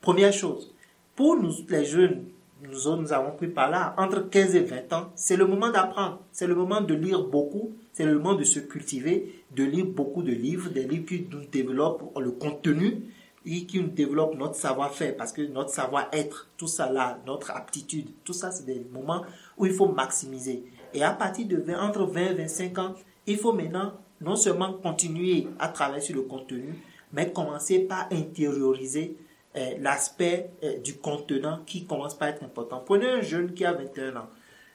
Première 0.00 0.32
chose, 0.32 0.72
pour 1.16 1.36
nous 1.36 1.52
les 1.68 1.84
jeunes, 1.84 2.24
nous, 2.62 2.96
nous 2.96 3.12
avons 3.12 3.32
pris 3.32 3.48
par 3.48 3.70
là, 3.70 3.94
entre 3.98 4.28
15 4.28 4.54
et 4.56 4.60
20 4.60 4.92
ans, 4.92 5.12
c'est 5.14 5.36
le 5.36 5.46
moment 5.46 5.70
d'apprendre, 5.70 6.20
c'est 6.32 6.46
le 6.46 6.54
moment 6.54 6.80
de 6.80 6.94
lire 6.94 7.22
beaucoup, 7.22 7.72
c'est 7.92 8.04
le 8.04 8.18
moment 8.18 8.34
de 8.34 8.44
se 8.44 8.60
cultiver, 8.60 9.42
de 9.54 9.64
lire 9.64 9.86
beaucoup 9.86 10.22
de 10.22 10.32
livres, 10.32 10.70
des 10.70 10.84
livres 10.84 11.06
qui 11.06 11.26
nous 11.30 11.44
développent 11.50 12.16
le 12.18 12.30
contenu, 12.30 13.02
qui 13.48 13.80
nous 13.80 13.88
développe 13.88 14.36
notre 14.36 14.54
savoir-faire, 14.54 15.16
parce 15.16 15.32
que 15.32 15.42
notre 15.42 15.70
savoir-être, 15.70 16.48
tout 16.56 16.66
ça 16.66 16.90
là, 16.90 17.18
notre 17.26 17.50
aptitude, 17.50 18.08
tout 18.24 18.32
ça, 18.32 18.50
c'est 18.50 18.66
des 18.66 18.84
moments 18.92 19.24
où 19.56 19.66
il 19.66 19.72
faut 19.72 19.88
maximiser. 19.88 20.64
Et 20.94 21.02
à 21.02 21.12
partir 21.12 21.46
de 21.46 21.56
20, 21.56 21.80
entre 21.80 22.04
20 22.04 22.20
et 22.20 22.34
25 22.34 22.78
ans, 22.78 22.94
il 23.26 23.36
faut 23.36 23.52
maintenant 23.52 23.94
non 24.20 24.36
seulement 24.36 24.72
continuer 24.72 25.48
à 25.58 25.68
travailler 25.68 26.02
sur 26.02 26.16
le 26.16 26.22
contenu, 26.22 26.74
mais 27.12 27.32
commencer 27.32 27.80
par 27.80 28.08
intérioriser 28.12 29.16
euh, 29.56 29.74
l'aspect 29.80 30.50
euh, 30.62 30.78
du 30.78 30.96
contenant 30.98 31.60
qui 31.64 31.86
commence 31.86 32.14
par 32.14 32.28
être 32.28 32.42
important. 32.42 32.82
Prenez 32.84 33.06
un 33.06 33.20
jeune 33.22 33.54
qui 33.54 33.64
a 33.64 33.72
21 33.72 34.16
ans 34.16 34.28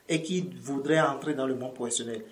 et 0.10 0.22
qui 0.22 0.50
voudrait 0.62 1.00
entrer 1.00 1.34
dans 1.34 1.46
le 1.46 1.56
monde 1.56 1.74
professionnel. 1.74 2.24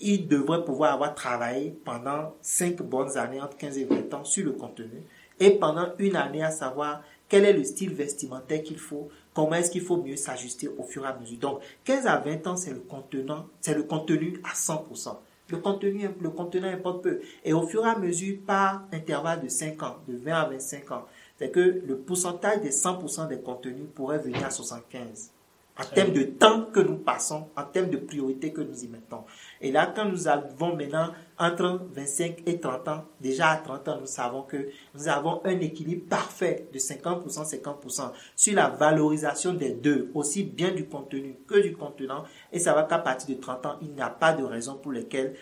Il 0.00 0.26
devrait 0.26 0.64
pouvoir 0.64 0.94
avoir 0.94 1.14
travaillé 1.14 1.78
pendant 1.84 2.34
5 2.42 2.82
bonnes 2.82 3.16
années, 3.16 3.40
entre 3.40 3.56
15 3.56 3.78
et 3.78 3.84
20 3.84 4.14
ans, 4.14 4.24
sur 4.24 4.44
le 4.44 4.52
contenu 4.52 5.04
et 5.40 5.50
pendant 5.50 5.88
une 5.98 6.16
année 6.16 6.42
à 6.42 6.50
savoir 6.50 7.02
quel 7.28 7.44
est 7.44 7.52
le 7.52 7.64
style 7.64 7.92
vestimentaire 7.92 8.62
qu'il 8.62 8.78
faut, 8.78 9.08
comment 9.34 9.54
est-ce 9.54 9.70
qu'il 9.70 9.82
faut 9.82 9.96
mieux 9.96 10.16
s'ajuster 10.16 10.68
au 10.68 10.82
fur 10.82 11.04
et 11.04 11.08
à 11.08 11.18
mesure. 11.18 11.38
Donc, 11.38 11.60
15 11.84 12.06
à 12.06 12.18
20 12.18 12.46
ans, 12.46 12.56
c'est 12.56 12.70
le 12.70 12.80
contenant, 12.80 13.46
c'est 13.60 13.74
le 13.74 13.82
contenu 13.82 14.40
à 14.44 14.54
100%. 14.54 15.16
Le 15.48 15.58
contenu, 15.58 16.08
le 16.20 16.30
contenant 16.30 16.68
importe 16.68 17.02
peu. 17.02 17.20
Et 17.44 17.52
au 17.52 17.66
fur 17.66 17.84
et 17.84 17.88
à 17.88 17.98
mesure, 17.98 18.38
par 18.46 18.84
intervalle 18.92 19.42
de 19.42 19.48
5 19.48 19.82
ans, 19.82 19.96
de 20.08 20.16
20 20.16 20.32
à 20.32 20.48
25 20.48 20.92
ans, 20.92 21.04
c'est 21.38 21.50
que 21.50 21.82
le 21.86 21.98
pourcentage 21.98 22.62
des 22.62 22.70
100% 22.70 23.28
des 23.28 23.40
contenus 23.40 23.86
pourrait 23.94 24.18
venir 24.18 24.44
à 24.44 24.50
75 24.50 25.32
en 25.78 25.84
termes 25.84 26.12
de 26.12 26.22
temps 26.22 26.64
que 26.72 26.80
nous 26.80 26.96
passons, 26.96 27.48
en 27.56 27.64
termes 27.64 27.90
de 27.90 27.98
priorité 27.98 28.52
que 28.52 28.62
nous 28.62 28.84
y 28.84 28.88
mettons. 28.88 29.24
Et 29.60 29.72
là, 29.72 29.92
quand 29.94 30.04
nous 30.04 30.28
avons 30.28 30.76
maintenant 30.76 31.12
entre 31.38 31.80
25 31.92 32.42
et 32.46 32.60
30 32.60 32.88
ans, 32.88 33.04
déjà 33.20 33.50
à 33.50 33.56
30 33.56 33.88
ans, 33.88 33.98
nous 34.00 34.06
savons 34.06 34.42
que 34.42 34.68
nous 34.94 35.08
avons 35.08 35.40
un 35.44 35.60
équilibre 35.60 36.08
parfait 36.08 36.68
de 36.72 36.78
50%, 36.78 37.26
50% 37.26 38.10
sur 38.34 38.54
la 38.54 38.68
valorisation 38.68 39.52
des 39.54 39.72
deux, 39.72 40.10
aussi 40.14 40.44
bien 40.44 40.72
du 40.72 40.86
contenu 40.86 41.36
que 41.46 41.60
du 41.60 41.76
contenant. 41.76 42.24
Et 42.52 42.58
ça 42.58 42.74
va 42.74 42.84
qu'à 42.84 42.98
partir 42.98 43.34
de 43.34 43.40
30 43.40 43.66
ans, 43.66 43.76
il 43.82 43.92
n'y 43.92 44.02
a 44.02 44.10
pas 44.10 44.32
de 44.32 44.44
raison 44.44 44.76
pour 44.76 44.92
lesquelles 44.92 45.34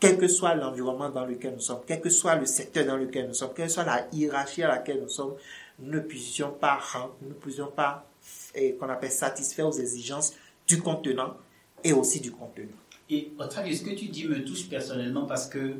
quel 0.00 0.18
que 0.18 0.28
soit 0.28 0.54
l'environnement 0.54 1.08
dans 1.08 1.24
lequel 1.24 1.54
nous 1.54 1.60
sommes, 1.60 1.80
quel 1.86 2.00
que 2.00 2.10
soit 2.10 2.34
le 2.34 2.46
secteur 2.46 2.84
dans 2.84 2.96
lequel 2.96 3.28
nous 3.28 3.34
sommes, 3.34 3.52
quelle 3.54 3.66
que 3.66 3.72
soit 3.72 3.84
la 3.84 4.06
hiérarchie 4.12 4.62
à 4.62 4.68
laquelle 4.68 5.00
nous 5.00 5.08
sommes, 5.08 5.34
nous 5.78 5.92
ne 5.92 6.00
puissions 6.00 6.50
pas, 6.50 6.78
nous 7.22 7.28
ne 7.28 7.34
puissions 7.34 7.70
pas 7.70 8.06
et 8.54 8.74
qu'on 8.74 8.88
appelle 8.88 9.10
satisfaire 9.10 9.66
aux 9.66 9.72
exigences 9.72 10.34
du 10.66 10.80
contenant 10.80 11.36
et 11.82 11.92
aussi 11.92 12.20
du 12.20 12.32
contenu. 12.32 12.68
Et 13.10 13.32
Octavio, 13.38 13.74
ce 13.74 13.82
que 13.82 13.94
tu 13.94 14.06
dis 14.06 14.26
me 14.26 14.44
touche 14.44 14.68
personnellement 14.68 15.26
parce 15.26 15.46
que 15.46 15.74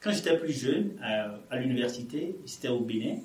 quand 0.00 0.12
j'étais 0.12 0.38
plus 0.38 0.52
jeune 0.52 0.92
à, 1.02 1.38
à 1.50 1.58
l'université, 1.58 2.36
j'étais 2.46 2.68
au 2.68 2.80
Bénin, 2.80 3.16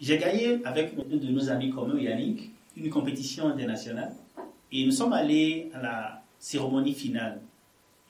j'ai 0.00 0.18
gagné 0.18 0.64
avec 0.64 0.92
un 0.98 1.16
de 1.16 1.26
nos 1.28 1.50
amis 1.50 1.70
communs, 1.70 1.98
Yannick, 1.98 2.50
une 2.76 2.88
compétition 2.88 3.48
internationale 3.48 4.14
et 4.70 4.84
nous 4.84 4.92
sommes 4.92 5.12
allés 5.12 5.70
à 5.74 5.82
la 5.82 6.22
cérémonie 6.38 6.94
finale. 6.94 7.40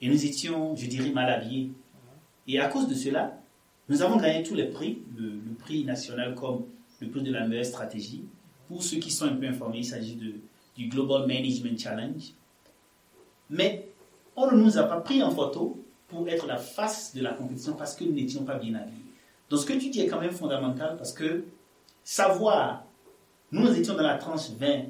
Et 0.01 0.07
nous 0.07 0.25
étions, 0.25 0.75
je 0.75 0.85
dirais, 0.85 1.09
mal 1.09 1.29
habillés. 1.29 1.71
Et 2.47 2.59
à 2.59 2.67
cause 2.67 2.87
de 2.87 2.93
cela, 2.93 3.39
nous 3.89 4.01
avons 4.01 4.17
gagné 4.17 4.43
tous 4.43 4.55
les 4.55 4.65
prix, 4.65 4.99
le, 5.17 5.39
prix 5.57 5.83
national 5.83 6.35
comme 6.35 6.65
le 7.01 7.07
prix 7.07 7.21
de 7.21 7.31
la 7.31 7.47
meilleure 7.47 7.65
stratégie. 7.65 8.23
Pour 8.67 8.83
ceux 8.83 8.97
qui 8.97 9.11
sont 9.11 9.25
un 9.25 9.35
peu 9.35 9.47
informés, 9.47 9.79
il 9.79 9.85
s'agit 9.85 10.15
du 10.15 10.87
Global 10.87 11.27
Management 11.27 11.79
Challenge. 11.79 12.23
Mais 13.49 13.88
on 14.39 14.51
ne 14.51 14.63
nous 14.63 14.77
a 14.77 14.83
pas 14.83 15.01
pris 15.01 15.21
en 15.21 15.31
photo 15.31 15.83
pour 16.07 16.27
être 16.29 16.47
la 16.47 16.55
face 16.55 17.13
de 17.13 17.21
la 17.21 17.33
compétition 17.33 17.73
parce 17.73 17.93
que 17.93 18.05
nous 18.05 18.13
n'étions 18.13 18.43
pas 18.45 18.55
bien 18.55 18.73
habillés. 18.73 19.03
Donc 19.49 19.59
ce 19.59 19.65
que 19.65 19.73
tu 19.73 19.89
dis 19.89 19.99
est 20.01 20.07
quand 20.07 20.21
même 20.21 20.31
fondamental 20.31 20.95
parce 20.95 21.11
que 21.11 21.43
savoir, 22.05 22.85
nous, 23.51 23.67
étions 23.73 23.95
dans 23.95 24.03
la 24.03 24.17
tranche 24.17 24.51
20, 24.57 24.83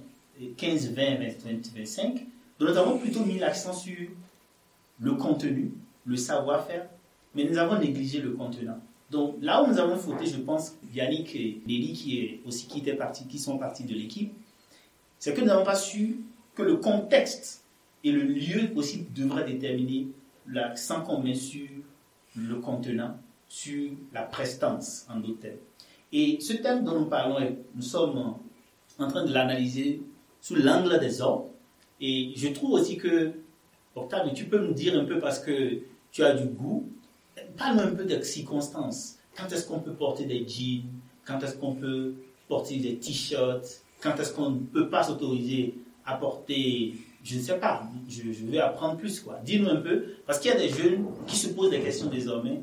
15, 0.55 0.93
20, 0.93 1.15
20, 1.43 1.75
25, 1.75 2.27
donc 2.59 2.69
nous 2.69 2.77
avons 2.77 2.97
plutôt 2.99 3.25
mis 3.25 3.39
l'accent 3.39 3.73
sur 3.73 3.97
le 4.99 5.13
contenu, 5.13 5.73
le 6.05 6.15
savoir-faire, 6.15 6.87
mais 7.33 7.45
nous 7.45 7.57
avons 7.57 7.79
négligé 7.79 8.21
le 8.21 8.31
contenant. 8.31 8.77
Donc 9.09 9.37
là 9.41 9.63
où 9.63 9.67
nous 9.67 9.79
avons 9.79 9.95
fauté, 9.95 10.27
je 10.27 10.37
pense, 10.37 10.75
Yannick 10.93 11.35
et 11.35 11.61
Nelly 11.65 11.93
qui, 11.93 12.19
est 12.19 12.39
aussi, 12.45 12.67
qui, 12.67 12.79
étaient 12.79 12.93
partis, 12.93 13.25
qui 13.25 13.39
sont 13.39 13.57
partis 13.57 13.83
de 13.83 13.95
l'équipe, 13.95 14.31
c'est 15.17 15.33
que 15.33 15.41
nous 15.41 15.47
n'avons 15.47 15.65
pas 15.65 15.75
su 15.75 16.19
que 16.53 16.61
le 16.61 16.75
contexte 16.75 17.58
et 18.03 18.11
le 18.11 18.21
lieu 18.21 18.71
aussi 18.75 19.05
devraient 19.15 19.45
déterminer 19.45 20.07
l'accent 20.47 21.01
qu'on 21.01 21.21
met 21.21 21.35
sur 21.35 21.67
le 22.35 22.55
contenant, 22.55 23.17
sur 23.47 23.91
la 24.13 24.23
prestance 24.23 25.05
en 25.09 25.19
d'autres 25.19 25.39
termes. 25.39 25.57
Et 26.11 26.39
ce 26.39 26.53
thème 26.53 26.83
dont 26.83 26.99
nous 26.99 27.05
parlons, 27.05 27.55
nous 27.75 27.81
sommes 27.81 28.35
en 28.97 29.07
train 29.07 29.25
de 29.25 29.33
l'analyser 29.33 30.01
sous 30.41 30.55
l'angle 30.55 30.99
des 30.99 31.21
hommes. 31.21 31.43
Et 32.01 32.31
je 32.35 32.47
trouve 32.49 32.71
aussi 32.71 32.97
que, 32.97 33.31
Octave, 33.95 34.33
tu 34.33 34.45
peux 34.45 34.65
nous 34.65 34.73
dire 34.73 34.97
un 34.97 35.05
peu 35.05 35.19
parce 35.19 35.39
que 35.39 35.79
tu 36.11 36.23
as 36.23 36.33
du 36.33 36.47
goût, 36.47 36.87
parle 37.57 37.79
un 37.79 37.93
peu 37.93 38.05
des 38.05 38.23
circonstances. 38.23 39.17
Quand 39.35 39.51
est-ce 39.51 39.67
qu'on 39.67 39.79
peut 39.79 39.93
porter 39.93 40.25
des 40.25 40.47
jeans? 40.47 40.83
Quand 41.25 41.39
est-ce 41.43 41.57
qu'on 41.57 41.75
peut 41.75 42.13
porter 42.47 42.77
des 42.77 42.97
t-shirts? 42.97 43.83
Quand 44.01 44.17
est-ce 44.19 44.33
qu'on 44.33 44.51
ne 44.51 44.59
peut 44.59 44.89
pas 44.89 45.03
s'autoriser 45.03 45.75
à 46.05 46.15
porter 46.15 46.95
je 47.23 47.37
ne 47.37 47.41
sais 47.41 47.57
pas, 47.57 47.83
je, 48.07 48.45
vais 48.45 48.59
apprendre 48.59 48.97
plus. 48.97 49.19
quoi. 49.19 49.39
Dis-nous 49.43 49.69
un 49.69 49.77
peu, 49.77 50.03
parce 50.25 50.39
qu'il 50.39 50.51
y 50.51 50.53
a 50.53 50.57
des 50.57 50.69
jeunes 50.69 51.05
qui 51.27 51.35
se 51.35 51.49
posent 51.49 51.69
des 51.69 51.81
questions 51.81 52.07
désormais. 52.07 52.61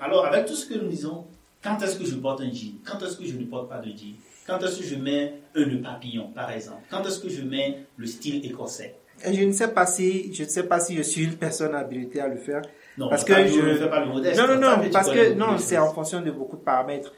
Alors, 0.00 0.26
avec 0.26 0.46
tout 0.46 0.54
ce 0.54 0.66
que 0.66 0.74
nous 0.78 0.88
disons, 0.88 1.24
quand 1.62 1.80
est-ce 1.82 1.98
que 1.98 2.04
je 2.04 2.14
porte 2.16 2.40
un 2.40 2.50
jean? 2.52 2.80
Quand 2.84 3.02
est-ce 3.04 3.16
que 3.16 3.24
je 3.24 3.36
ne 3.36 3.44
porte 3.44 3.68
pas 3.68 3.78
de 3.78 3.90
jean? 3.90 4.16
Quand 4.46 4.58
est-ce 4.60 4.78
que 4.78 4.84
je 4.84 4.94
mets 4.96 5.34
un 5.54 5.66
nœud 5.66 5.82
papillon, 5.82 6.30
par 6.34 6.50
exemple? 6.50 6.82
Quand 6.90 7.04
est-ce 7.06 7.20
que 7.20 7.28
je 7.28 7.42
mets 7.42 7.80
le 7.96 8.06
style 8.06 8.44
écossais? 8.46 8.94
Je 9.24 9.42
ne 9.42 9.52
sais 9.52 9.68
pas 9.68 9.84
si 9.84 10.32
je 10.32 10.44
ne 10.44 10.48
sais 10.48 10.62
pas 10.62 10.78
si 10.78 10.96
je 10.96 11.02
suis 11.02 11.24
une 11.24 11.36
personne 11.36 11.74
habilitée 11.74 12.20
à 12.20 12.28
le 12.28 12.36
faire. 12.36 12.62
Non, 12.96 13.08
parce 13.08 13.24
que 13.24 13.34
je 13.34 13.60
ne 13.60 13.74
fais 13.74 13.90
pas 13.90 14.00
le 14.00 14.06
modeste. 14.06 14.40
Non, 14.40 14.46
non, 14.46 14.60
non, 14.60 14.90
parce 14.92 15.10
que 15.10 15.34
non, 15.34 15.58
c'est 15.58 15.76
en 15.76 15.92
fonction 15.92 16.20
de 16.20 16.30
beaucoup 16.30 16.56
de 16.56 16.62
paramètres. 16.62 17.12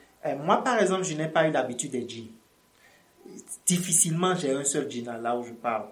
moi, 0.45 0.65
par 0.65 0.81
exemple, 0.81 1.05
je 1.05 1.15
n'ai 1.15 1.29
pas 1.29 1.47
eu 1.47 1.53
l'habitude 1.53 1.91
des 1.91 2.09
jeans. 2.09 2.29
Difficilement, 3.67 4.35
j'ai 4.35 4.53
un 4.53 4.65
seul 4.65 4.91
jean 4.91 5.21
là 5.21 5.37
où 5.37 5.45
je 5.45 5.53
parle. 5.53 5.85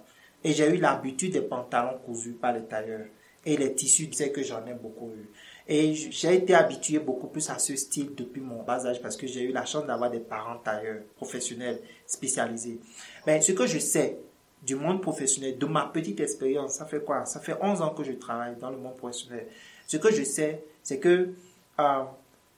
Et 0.45 0.53
j'ai 0.53 0.69
eu 0.69 0.77
l'habitude 0.77 1.33
des 1.33 1.41
pantalons 1.41 1.99
cousus 2.05 2.33
par 2.33 2.53
les 2.53 2.65
tailleurs. 2.65 3.07
Et 3.45 3.57
les 3.57 3.75
tissus, 3.75 4.09
c'est 4.13 4.31
que 4.31 4.43
j'en 4.43 4.67
ai 4.67 4.75
beaucoup 4.75 5.11
eu. 5.11 5.29
Et 5.67 5.95
j'ai 5.95 6.35
été 6.35 6.55
habitué 6.55 6.99
beaucoup 6.99 7.27
plus 7.27 7.49
à 7.51 7.59
ce 7.59 7.77
style 7.77 8.15
depuis 8.15 8.41
mon 8.41 8.63
bas 8.63 8.87
âge 8.87 9.03
parce 9.03 9.17
que 9.17 9.27
j'ai 9.27 9.43
eu 9.43 9.53
la 9.53 9.67
chance 9.67 9.87
d'avoir 9.87 10.11
des 10.11 10.21
parents 10.21 10.59
tailleurs 10.59 11.03
professionnels 11.17 11.81
spécialisés. 12.07 12.81
Mais 13.27 13.41
ce 13.41 13.53
que 13.53 13.67
je 13.67 13.79
sais 13.79 14.19
du 14.63 14.75
monde 14.75 15.01
professionnel, 15.03 15.59
de 15.59 15.67
ma 15.67 15.87
petite 15.87 16.21
expérience, 16.21 16.75
ça 16.75 16.87
fait 16.87 17.05
quoi? 17.05 17.25
Ça 17.27 17.41
fait 17.41 17.55
11 17.61 17.83
ans 17.83 17.91
que 17.91 18.03
je 18.03 18.13
travaille 18.13 18.57
dans 18.57 18.71
le 18.71 18.79
monde 18.79 18.97
professionnel. 18.97 19.47
Ce 19.87 19.97
que 19.97 20.13
je 20.13 20.23
sais, 20.25 20.65
c'est 20.83 20.99
que 20.99 21.31
euh, 21.79 22.05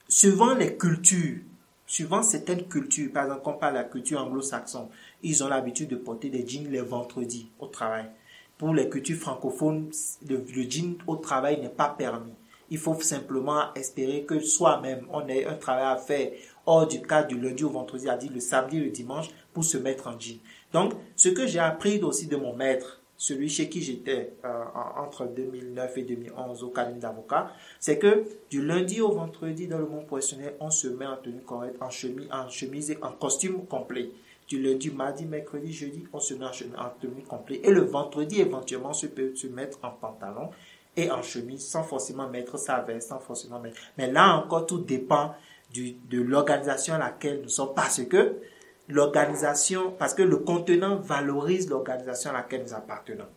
suivant 0.09 0.55
les 0.55 0.77
cultures, 0.77 1.41
suivant 1.87 2.23
certaines 2.23 2.69
cultures, 2.69 3.13
par 3.13 3.25
exemple, 3.25 3.43
on 3.47 3.53
parle 3.55 3.75
de 3.75 3.79
la 3.79 3.85
culture 3.85 4.21
anglo-saxonne, 4.21 4.89
ils 5.23 5.43
ont 5.45 5.49
l'habitude 5.49 5.91
de 5.91 5.97
porter 5.97 6.29
des 6.29 6.47
jeans 6.47 6.71
les 6.71 6.81
vendredis 6.81 7.51
au 7.59 7.67
travail. 7.67 8.07
Pour 8.59 8.75
les 8.75 8.89
cultures 8.89 9.19
francophones, 9.19 9.91
le, 10.29 10.45
jean 10.69 10.99
au 11.07 11.17
travail 11.17 11.61
n'est 11.61 11.69
pas 11.69 11.89
permis. 11.89 12.33
Il 12.69 12.79
faut 12.79 13.01
simplement 13.01 13.75
espérer 13.75 14.23
que 14.25 14.39
soi-même, 14.39 15.07
on 15.13 15.27
ait 15.29 15.45
un 15.45 15.55
travail 15.55 15.85
à 15.85 15.97
faire 15.97 16.31
hors 16.67 16.87
du 16.87 17.03
cadre 17.03 17.29
du 17.29 17.41
lundi 17.41 17.65
au 17.65 17.71
vendredi, 17.71 18.09
à 18.09 18.17
dire 18.17 18.31
le 18.33 18.41
samedi 18.41 18.77
et 18.77 18.85
le 18.85 18.91
dimanche, 18.91 19.29
pour 19.53 19.65
se 19.65 19.79
mettre 19.79 20.07
en 20.07 20.19
jean. 20.19 20.39
Donc, 20.73 20.93
ce 21.17 21.31
que 21.31 21.47
j'ai 21.47 21.59
appris 21.59 22.01
aussi 22.03 22.27
de 22.27 22.37
mon 22.37 22.55
maître, 22.55 23.01
celui 23.17 23.49
chez 23.51 23.69
qui 23.69 23.83
j'étais 23.83 24.33
euh, 24.45 24.65
entre 24.97 25.27
2009 25.27 25.99
et 25.99 26.03
2011 26.03 26.63
au 26.63 26.69
cabinet 26.69 27.01
d'avocat, 27.01 27.53
c'est 27.79 27.99
que 27.99 28.25
du 28.49 28.65
lundi 28.65 29.01
au 29.01 29.11
vendredi 29.13 29.67
dans 29.67 29.79
le 29.79 29.87
monde 29.87 30.07
professionnel, 30.07 30.55
on 30.61 30.71
se 30.71 30.89
met 30.89 31.07
en 31.07 31.17
tenue 31.17 31.43
correcte, 31.43 31.77
en 31.83 31.91
chemise, 31.91 32.29
en 32.33 32.49
chemise 32.49 32.91
et 32.93 32.99
en 33.03 33.13
costume 33.13 33.67
complet 33.67 34.11
du 34.51 34.61
lundi, 34.61 34.91
mardi, 34.91 35.25
mercredi, 35.27 35.73
jeudi, 35.73 36.05
on 36.13 36.19
se 36.19 36.35
met 36.35 36.45
en, 36.45 36.91
tenue 37.01 37.23
complète. 37.23 37.61
Et 37.65 37.71
le 37.71 37.83
vendredi, 37.83 38.41
éventuellement, 38.41 38.91
on 38.91 39.07
peut 39.07 39.35
se 39.35 39.47
mettre 39.47 39.79
en 39.83 39.91
pantalon 39.91 40.51
et 40.97 41.09
en 41.09 41.23
chemise 41.23 41.65
sans 41.65 41.85
forcément 41.85 42.29
mettre 42.29 42.59
sa 42.59 42.81
veste, 42.81 43.11
sans 43.11 43.21
forcément 43.21 43.61
mettre. 43.61 43.77
Mais 43.97 44.11
là 44.11 44.37
encore, 44.37 44.67
tout 44.67 44.81
dépend 44.81 45.35
du, 45.73 45.93
de 45.93 46.21
l'organisation 46.21 46.95
à 46.95 46.99
laquelle 46.99 47.43
nous 47.43 47.49
sommes. 47.49 47.75
Parce 47.77 48.03
que 48.03 48.39
l'organisation, 48.89 49.93
parce 49.97 50.15
que 50.15 50.23
le 50.23 50.39
contenant 50.39 50.97
valorise 50.97 51.71
l'organisation 51.71 52.31
à 52.31 52.33
laquelle 52.33 52.65
nous 52.65 52.75
appartenons. 52.75 53.29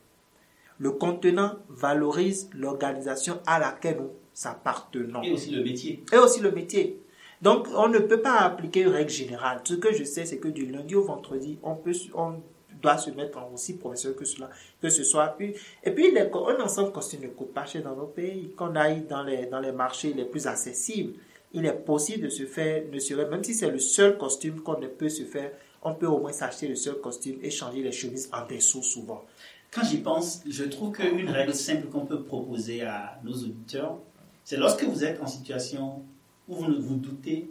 Le 0.80 0.92
contenant 0.94 1.58
valorise 1.70 2.50
l'organisation 2.56 3.40
à 3.46 3.60
laquelle 3.60 3.98
nous 3.98 4.10
appartenons. 4.46 5.22
Et 5.22 5.32
aussi 5.32 5.52
le 5.52 5.64
métier. 5.64 6.04
Et 6.12 6.18
aussi 6.18 6.40
le 6.40 6.52
métier. 6.52 7.03
Donc, 7.44 7.68
on 7.76 7.90
ne 7.90 8.00
peut 8.00 8.22
pas 8.22 8.40
appliquer 8.40 8.84
une 8.84 8.88
règle 8.88 9.10
générale. 9.10 9.60
Ce 9.66 9.74
que 9.74 9.94
je 9.94 10.06
sais, 10.06 10.26
c'est 10.26 10.38
que 10.38 10.48
du 10.48 10.66
lundi 10.66 10.96
au 10.96 11.04
vendredi, 11.04 11.60
on 11.62 11.76
peut, 11.76 11.92
on 12.16 12.36
doit 12.82 12.98
se 12.98 13.12
mettre 13.12 13.38
en 13.38 13.52
aussi 13.54 13.76
professionnel 13.76 14.18
que 14.18 14.24
cela, 14.24 14.50
que 14.82 14.90
ce 14.90 15.04
soit. 15.04 15.36
Et 15.84 15.92
puis, 15.92 16.12
les, 16.12 16.22
un 16.22 16.64
ensemble 16.64 16.94
costume 16.94 17.24
ne 17.24 17.28
coûte 17.28 17.54
pas 17.54 17.66
cher 17.66 17.84
dans 17.84 17.98
nos 17.98 18.06
pays. 18.06 18.54
Qu'on 18.56 18.78
aille 18.78 19.02
dans 19.02 19.24
les, 19.24 19.48
dans 19.48 19.60
les 19.60 19.74
marchés 19.74 20.14
les 20.14 20.24
plus 20.24 20.48
accessibles, 20.48 21.16
il 21.52 21.66
est 21.66 21.74
possible 21.74 22.24
de 22.24 22.30
se 22.30 22.46
faire, 22.46 22.84
ne 22.90 22.98
serait, 22.98 23.30
même 23.30 23.44
si 23.44 23.54
c'est 23.54 23.70
le 23.70 23.80
seul 23.80 24.18
costume 24.18 24.62
qu'on 24.62 24.80
ne 24.80 24.88
peut 24.88 25.10
se 25.10 25.24
faire, 25.24 25.52
on 25.82 25.96
peut 25.96 26.08
au 26.08 26.20
moins 26.20 26.32
s'acheter 26.32 26.70
le 26.70 26.76
seul 26.78 26.96
costume 27.02 27.40
et 27.42 27.50
changer 27.50 27.84
les 27.84 27.92
chemises 27.92 28.30
en 28.32 28.48
dessous 28.48 28.84
souvent. 28.84 29.22
Quand 29.70 29.84
j'y 29.84 29.98
pense, 29.98 30.42
je 30.48 30.64
trouve 30.64 30.94
qu'une 30.94 31.30
règle 31.30 31.54
simple 31.54 31.88
qu'on 31.88 32.06
peut 32.06 32.24
proposer 32.24 32.84
à 32.84 33.20
nos 33.22 33.34
auditeurs, 33.34 33.98
c'est 34.46 34.56
lorsque 34.56 34.86
vous 34.86 35.04
êtes 35.04 35.22
en 35.22 35.28
situation 35.28 36.04
où 36.48 36.56
vous 36.56 36.82
vous 36.82 36.96
doutez 36.96 37.50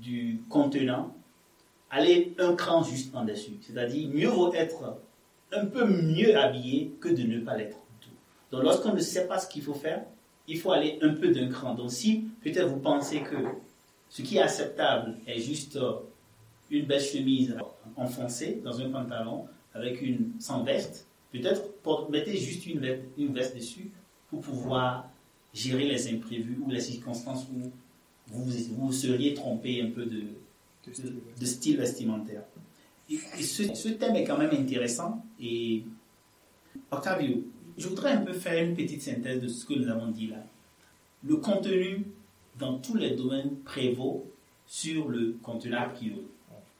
du 0.00 0.40
contenant, 0.48 1.14
allez 1.90 2.34
un 2.38 2.54
cran 2.54 2.82
juste 2.82 3.14
en 3.14 3.24
dessus. 3.24 3.52
C'est-à-dire, 3.60 4.08
mieux 4.08 4.28
vaut 4.28 4.52
être 4.54 4.98
un 5.52 5.66
peu 5.66 5.86
mieux 5.86 6.36
habillé 6.36 6.92
que 7.00 7.08
de 7.08 7.22
ne 7.22 7.40
pas 7.40 7.56
l'être 7.56 7.76
du 8.00 8.08
tout. 8.08 8.14
Donc, 8.50 8.64
lorsqu'on 8.64 8.94
ne 8.94 9.00
sait 9.00 9.26
pas 9.26 9.38
ce 9.38 9.48
qu'il 9.48 9.62
faut 9.62 9.74
faire, 9.74 10.02
il 10.48 10.58
faut 10.58 10.72
aller 10.72 10.98
un 11.02 11.14
peu 11.14 11.28
d'un 11.28 11.48
cran. 11.48 11.74
Donc, 11.74 11.90
si 11.90 12.28
peut-être 12.42 12.68
vous 12.68 12.80
pensez 12.80 13.20
que 13.20 13.36
ce 14.08 14.22
qui 14.22 14.36
est 14.36 14.42
acceptable 14.42 15.16
est 15.26 15.38
juste 15.38 15.76
euh, 15.76 15.94
une 16.70 16.86
belle 16.86 17.00
chemise 17.00 17.56
enfoncée 17.96 18.60
dans 18.64 18.80
un 18.80 18.90
pantalon 18.90 19.46
avec 19.74 20.02
une 20.02 20.32
sans 20.38 20.62
veste, 20.62 21.06
peut-être 21.32 21.62
mettez 22.10 22.36
juste 22.36 22.66
une 22.66 22.80
veste, 22.80 23.02
une 23.16 23.32
veste 23.32 23.56
dessus 23.56 23.90
pour 24.28 24.40
pouvoir 24.40 25.08
gérer 25.54 25.84
les 25.84 26.12
imprévus 26.12 26.58
ou 26.64 26.70
les 26.70 26.80
circonstances 26.80 27.46
où 27.54 27.70
vous 28.28 28.44
vous 28.76 28.92
seriez 28.92 29.34
trompé 29.34 29.82
un 29.82 29.90
peu 29.90 30.06
de, 30.06 30.22
de, 31.38 31.44
style 31.46 31.76
vestimentaire. 31.76 32.42
Et, 33.10 33.16
ce, 33.42 33.88
thème 33.88 34.16
est 34.16 34.24
quand 34.24 34.38
même 34.38 34.54
intéressant. 34.54 35.24
Et 35.40 35.84
Octavio, 36.90 37.44
je 37.76 37.88
voudrais 37.88 38.12
un 38.12 38.22
peu 38.22 38.32
faire 38.32 38.62
une 38.64 38.74
petite 38.74 39.02
synthèse 39.02 39.40
de 39.40 39.48
ce 39.48 39.64
que 39.66 39.74
nous 39.74 39.88
avons 39.88 40.08
dit 40.08 40.28
là. 40.28 40.44
Le 41.24 41.36
contenu 41.36 42.06
dans 42.58 42.78
tous 42.78 42.96
les 42.96 43.10
domaines 43.10 43.56
prévaut 43.64 44.26
sur 44.66 45.08
le 45.08 45.36
contenu 45.42 45.74
a 45.74 45.88
priori. 45.88 46.26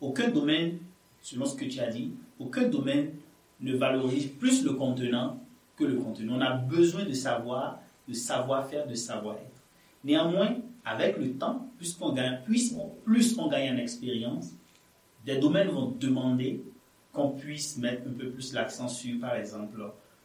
Aucun 0.00 0.28
domaine, 0.31 0.78
selon 1.20 1.44
ce 1.46 1.57
que 1.57 1.64
tu 1.64 1.78
as 1.81 1.90
dit, 1.90 2.12
aucun 2.38 2.68
domaine 2.68 3.11
ne 3.61 3.76
valorise 3.76 4.26
plus 4.26 4.64
le 4.64 4.72
contenant 4.72 5.40
que 5.76 5.85
le 5.85 5.96
contenu. 5.96 6.31
On 6.31 6.40
a 6.40 6.52
besoin 6.52 7.05
de 7.05 7.12
savoir, 7.12 7.81
de 8.09 8.12
savoir-faire, 8.12 8.87
de 8.87 8.94
savoir-être. 8.94 9.62
Néanmoins, 10.05 10.57
avec 10.85 11.18
le 11.18 11.35
temps, 11.35 11.68
puisqu'on 11.79 12.12
gagne, 12.12 12.40
plus 12.45 12.75
on 13.38 13.49
gagne 13.49 13.75
en 13.75 13.77
expérience, 13.77 14.51
des 15.25 15.38
domaines 15.38 15.68
vont 15.68 15.95
demander 15.99 16.62
qu'on 17.12 17.31
puisse 17.31 17.77
mettre 17.79 18.09
un 18.09 18.12
peu 18.12 18.31
plus 18.31 18.53
l'accent 18.53 18.88
sur, 18.88 19.21
par 19.21 19.37
exemple, 19.37 19.79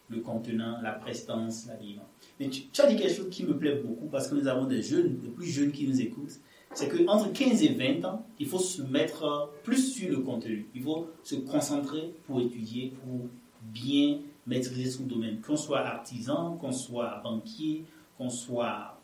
le 0.10 0.20
contenant, 0.22 0.82
la 0.82 0.94
prestance, 0.94 1.68
l'habillement. 1.68 2.08
Mais 2.40 2.50
tu, 2.50 2.64
as 2.82 2.88
dit 2.88 2.96
quelque 2.96 3.14
chose 3.14 3.30
qui 3.30 3.44
me 3.44 3.58
plaît 3.58 3.76
beaucoup 3.76 4.08
parce 4.08 4.28
que 4.28 4.36
nous 4.36 4.48
avons 4.48 4.66
des 4.66 4.82
jeunes, 4.82 5.18
des 5.20 5.30
plus 5.30 5.48
jeunes 5.48 5.72
qui 5.72 5.88
nous 5.88 6.02
écoutent. 6.02 6.40
c'est 6.74 6.88
qu'entre 6.88 7.32
15 7.32 7.64
et 7.64 7.74
20 7.74 8.06
ans, 8.06 8.26
il 8.40 8.48
faut 8.48 8.60
se 8.60 8.82
mettre 8.82 9.52
plus 9.64 9.94
sur 9.94 10.10
le 10.10 10.20
contenu. 10.20 10.68
Il 10.74 10.84
faut 10.84 11.10
se 11.24 11.36
concentrer 11.36 12.14
pour 12.26 12.40
étudier, 12.40 12.94
pour 13.04 13.28
bien 13.62 14.20
maîtriser 14.46 14.90
son 14.90 15.04
domaine. 15.04 15.42
Qu'on 15.42 15.58
soit 15.58 15.80
artisan, 15.80 16.56
qu'on 16.56 16.72
soit 16.72 17.20
banquier, 17.22 17.86
qu'on 18.18 18.30
soit, 18.30 18.97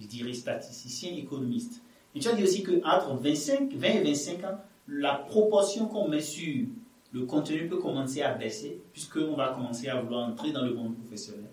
je 0.00 0.06
dirais, 0.06 0.32
statisticien, 0.32 1.12
économiste. 1.16 1.82
Et 2.14 2.20
tu 2.20 2.28
as 2.28 2.32
dit 2.32 2.42
aussi 2.42 2.62
qu'entre 2.62 3.14
25, 3.14 3.72
20 3.74 3.88
et 3.88 4.02
25 4.02 4.44
ans, 4.44 4.58
la 4.88 5.14
proportion 5.14 5.86
qu'on 5.86 6.08
met 6.08 6.20
sur 6.20 6.66
le 7.12 7.24
contenu 7.26 7.68
peut 7.68 7.78
commencer 7.78 8.22
à 8.22 8.34
baisser, 8.34 8.80
puisqu'on 8.92 9.34
va 9.34 9.52
commencer 9.52 9.88
à 9.88 10.00
vouloir 10.00 10.28
entrer 10.28 10.52
dans 10.52 10.62
le 10.62 10.74
monde 10.74 10.96
professionnel. 10.96 11.50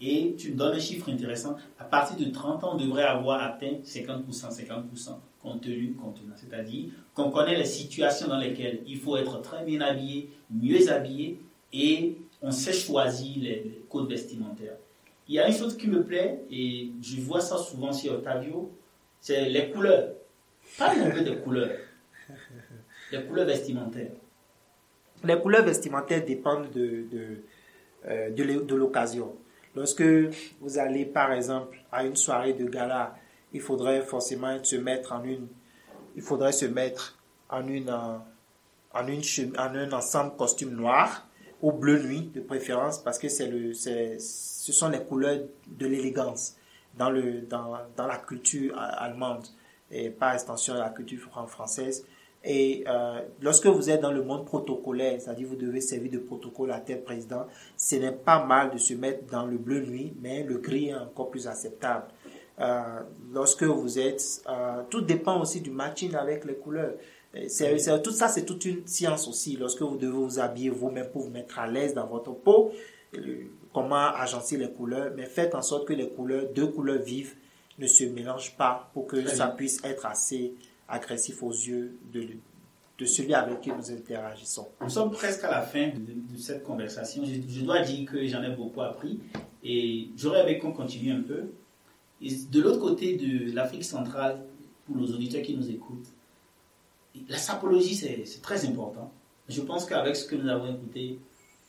Et 0.00 0.34
tu 0.38 0.52
me 0.52 0.56
donnes 0.56 0.76
un 0.76 0.80
chiffre 0.80 1.10
intéressant. 1.10 1.56
À 1.78 1.84
partir 1.84 2.16
de 2.16 2.30
30 2.30 2.64
ans, 2.64 2.70
on 2.74 2.78
devrait 2.78 3.04
avoir 3.04 3.42
atteint 3.42 3.78
50%, 3.84 4.24
50% 4.24 5.16
contenu, 5.42 5.92
contenant. 5.92 6.34
C'est-à-dire 6.36 6.90
qu'on 7.14 7.30
connaît 7.30 7.56
les 7.56 7.64
situations 7.66 8.28
dans 8.28 8.38
lesquelles 8.38 8.80
il 8.86 8.98
faut 8.98 9.16
être 9.16 9.40
très 9.42 9.64
bien 9.64 9.80
habillé, 9.80 10.30
mieux 10.50 10.90
habillé, 10.90 11.38
et 11.72 12.16
on 12.42 12.50
sait 12.50 12.72
choisir 12.72 13.42
les, 13.42 13.82
codes 13.88 14.08
vestimentaires. 14.08 14.76
Il 15.30 15.34
y 15.34 15.38
a 15.38 15.46
une 15.46 15.54
chose 15.54 15.76
qui 15.76 15.86
me 15.86 16.02
plaît, 16.02 16.40
et 16.50 16.90
je 17.00 17.20
vois 17.20 17.40
ça 17.40 17.56
souvent 17.56 17.92
chez 17.92 18.10
Octavio, 18.10 18.68
c'est 19.20 19.48
les 19.48 19.70
couleurs. 19.70 20.14
Pas 20.76 20.90
un 20.90 21.08
peu 21.08 21.20
des 21.20 21.36
couleurs. 21.36 21.70
Les 23.12 23.24
couleurs 23.24 23.46
vestimentaires. 23.46 24.10
Les 25.22 25.40
couleurs 25.40 25.64
vestimentaires 25.64 26.24
dépendent 26.24 26.72
de, 26.72 27.04
de, 27.12 27.44
euh, 28.08 28.30
de 28.30 28.74
l'occasion. 28.74 29.36
Lorsque 29.76 30.02
vous 30.60 30.78
allez, 30.80 31.04
par 31.04 31.32
exemple, 31.32 31.78
à 31.92 32.04
une 32.04 32.16
soirée 32.16 32.54
de 32.54 32.64
gala, 32.64 33.14
il 33.52 33.60
faudrait 33.60 34.02
forcément 34.02 34.58
se 34.64 34.74
mettre 34.74 35.12
en 35.12 35.22
une, 35.22 35.46
il 36.16 36.22
faudrait 36.22 36.50
se 36.50 36.66
mettre 36.66 37.20
en 37.48 37.68
une, 37.68 37.88
en 37.90 39.06
une, 39.06 39.22
en 39.56 39.74
un 39.76 39.92
ensemble 39.92 40.34
costume 40.36 40.70
noir 40.70 41.28
ou 41.62 41.70
bleu 41.70 42.02
nuit 42.02 42.32
de 42.34 42.40
préférence 42.40 42.98
parce 42.98 43.18
que 43.20 43.28
c'est 43.28 43.46
le, 43.46 43.74
c'est, 43.74 44.18
ce 44.70 44.78
sont 44.78 44.88
les 44.88 45.00
couleurs 45.00 45.40
de 45.66 45.86
l'élégance 45.86 46.56
dans 46.96 47.10
le, 47.10 47.40
dans, 47.42 47.72
dans 47.96 48.06
la 48.06 48.18
culture 48.18 48.78
allemande 48.78 49.46
et 49.90 50.10
par 50.10 50.34
extension 50.34 50.74
la 50.74 50.90
culture 50.90 51.28
française. 51.48 52.04
Et 52.42 52.84
euh, 52.88 53.20
lorsque 53.42 53.66
vous 53.66 53.90
êtes 53.90 54.00
dans 54.00 54.12
le 54.12 54.22
monde 54.22 54.46
protocolaire, 54.46 55.20
c'est-à-dire 55.20 55.48
vous 55.48 55.56
devez 55.56 55.80
servir 55.80 56.12
de 56.12 56.18
protocole 56.18 56.70
à 56.70 56.80
tel 56.80 57.02
président, 57.02 57.46
ce 57.76 57.96
n'est 57.96 58.12
pas 58.12 58.44
mal 58.44 58.70
de 58.70 58.78
se 58.78 58.94
mettre 58.94 59.26
dans 59.30 59.44
le 59.44 59.58
bleu 59.58 59.80
nuit, 59.80 60.14
mais 60.20 60.42
le 60.42 60.58
gris 60.58 60.88
est 60.88 60.94
encore 60.94 61.30
plus 61.30 61.46
acceptable. 61.46 62.06
Euh, 62.60 63.00
lorsque 63.32 63.64
vous 63.64 63.98
êtes, 63.98 64.42
euh, 64.48 64.82
tout 64.88 65.00
dépend 65.00 65.40
aussi 65.40 65.60
du 65.60 65.70
matching 65.70 66.14
avec 66.14 66.44
les 66.44 66.54
couleurs. 66.54 66.94
C'est, 67.48 68.02
tout 68.02 68.10
ça, 68.10 68.28
c'est 68.28 68.44
toute 68.44 68.64
une 68.64 68.86
science 68.86 69.28
aussi. 69.28 69.56
Lorsque 69.56 69.82
vous 69.82 69.96
devez 69.96 70.12
vous 70.12 70.38
habiller 70.40 70.70
vous-même 70.70 71.08
pour 71.10 71.22
vous 71.22 71.30
mettre 71.30 71.58
à 71.58 71.66
l'aise 71.68 71.94
dans 71.94 72.06
votre 72.06 72.32
peau, 72.32 72.72
comment 73.72 74.14
agencer 74.14 74.56
les 74.56 74.70
couleurs, 74.70 75.12
mais 75.16 75.26
faites 75.26 75.54
en 75.54 75.62
sorte 75.62 75.86
que 75.86 75.92
les 75.92 76.08
couleurs, 76.08 76.46
deux 76.54 76.66
couleurs 76.66 77.02
vives, 77.02 77.34
ne 77.78 77.86
se 77.86 78.04
mélangent 78.04 78.56
pas 78.56 78.90
pour 78.92 79.06
que 79.06 79.26
ça 79.26 79.48
puisse 79.48 79.82
être 79.84 80.06
assez 80.06 80.54
agressif 80.88 81.42
aux 81.42 81.52
yeux 81.52 81.96
de, 82.12 82.26
de 82.98 83.06
celui 83.06 83.32
avec 83.32 83.62
qui 83.62 83.70
nous 83.70 83.90
interagissons. 83.90 84.68
Nous 84.82 84.90
sommes 84.90 85.10
presque 85.10 85.44
à 85.44 85.50
la 85.50 85.62
fin 85.62 85.88
de, 85.88 86.38
cette 86.38 86.62
conversation. 86.62 87.22
Je, 87.24 87.60
dois 87.62 87.80
dire 87.80 88.10
que 88.10 88.26
j'en 88.26 88.42
ai 88.42 88.50
beaucoup 88.50 88.82
appris 88.82 89.18
et 89.64 90.08
j'aurais 90.16 90.42
aimé 90.42 90.58
qu'on 90.58 90.72
continue 90.72 91.12
un 91.12 91.22
peu. 91.22 91.44
Et 92.20 92.34
de 92.50 92.60
l'autre 92.60 92.80
côté 92.80 93.16
de 93.16 93.54
l'Afrique 93.54 93.84
centrale, 93.84 94.42
pour 94.84 94.96
nos 94.96 95.06
auditeurs 95.06 95.42
qui 95.42 95.56
nous 95.56 95.70
écoutent, 95.70 96.08
la 97.28 97.38
sapologie, 97.38 97.94
c'est 97.94 98.42
très 98.42 98.66
important. 98.66 99.10
Je 99.48 99.62
pense 99.62 99.86
qu'avec 99.86 100.14
ce 100.14 100.26
que 100.26 100.36
nous 100.36 100.48
avons 100.48 100.72
écouté, 100.72 101.18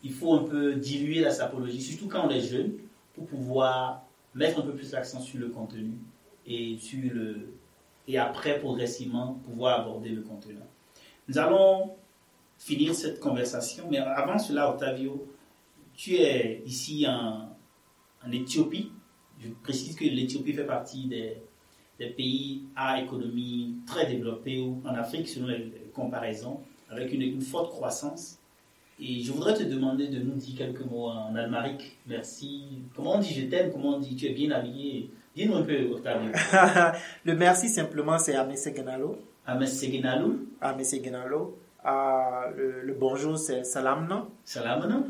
il 0.04 0.14
faut 0.14 0.34
un 0.34 0.44
peu 0.44 0.76
diluer 0.76 1.22
la 1.22 1.32
sapologie, 1.32 1.82
surtout 1.82 2.08
quand 2.08 2.28
on 2.28 2.30
est 2.30 2.42
jeune, 2.42 2.74
pour 3.14 3.26
pouvoir 3.26 4.04
mettre 4.34 4.60
un 4.60 4.64
peu 4.64 4.74
plus 4.74 4.92
l'accent 4.92 5.20
sur 5.20 5.40
le 5.40 5.50
contenu 5.50 5.92
et 6.46 6.78
sur 6.78 7.14
le, 7.14 7.54
et 8.08 8.18
après 8.18 8.60
progressivement 8.60 9.40
pouvoir 9.46 9.82
aborder 9.82 10.10
le 10.10 10.22
contenu. 10.22 10.56
Nous 11.28 11.38
allons 11.38 11.92
finir 12.58 12.94
cette 12.94 13.20
conversation, 13.20 13.86
mais 13.90 13.98
avant 13.98 14.38
cela, 14.38 14.70
Octavio, 14.70 15.28
tu 15.96 16.16
es 16.16 16.62
ici 16.66 17.06
en, 17.08 17.50
en 18.26 18.32
Éthiopie. 18.32 18.92
Je 19.40 19.50
précise 19.64 19.96
que 19.96 20.04
l'Éthiopie 20.04 20.54
fait 20.54 20.66
partie 20.66 21.06
des, 21.08 21.38
des, 22.00 22.10
pays 22.10 22.64
à 22.76 23.02
économie 23.02 23.76
très 23.88 24.06
développée 24.06 24.62
en 24.62 24.94
Afrique, 24.96 25.28
selon 25.28 25.48
les 25.48 25.72
comparaisons, 25.94 26.60
avec 26.90 27.14
une, 27.14 27.22
une, 27.22 27.42
forte 27.42 27.72
croissance. 27.72 28.40
Et 29.04 29.22
je 29.22 29.32
voudrais 29.32 29.56
te 29.56 29.64
demander 29.64 30.10
de 30.10 30.20
nous 30.20 30.36
dire 30.36 30.56
quelques 30.56 30.86
mots 30.86 31.08
en 31.08 31.36
almarique. 31.36 31.98
Merci. 32.06 32.84
Comment 32.96 33.16
on 33.16 33.20
dit 33.20 33.34
je 33.34 33.48
t'aime? 33.48 33.72
Comment 33.72 33.96
on 33.96 34.00
dit 34.00 34.16
tu 34.16 34.28
es 34.28 34.34
bien 34.34 34.52
habillé? 34.52 35.10
Dis-nous 35.36 35.56
un 35.56 35.64
peu, 35.64 35.90
Octavio. 35.92 36.30
le 37.26 37.36
merci, 37.36 37.68
simplement, 37.68 38.20
c'est 38.20 38.36
à 38.36 38.44
M. 38.44 38.54
Genalo. 38.56 39.18
À 39.48 39.56
M. 39.56 39.66
Genalo. 39.66 40.36
À 40.62 40.74
M. 40.74 40.84
Genalo. 41.04 41.58
le, 42.56 42.82
le, 42.84 42.94
bonjour, 42.94 43.40
c'est 43.40 43.64
salamno. 43.64 44.28
Salamno. 44.44 45.06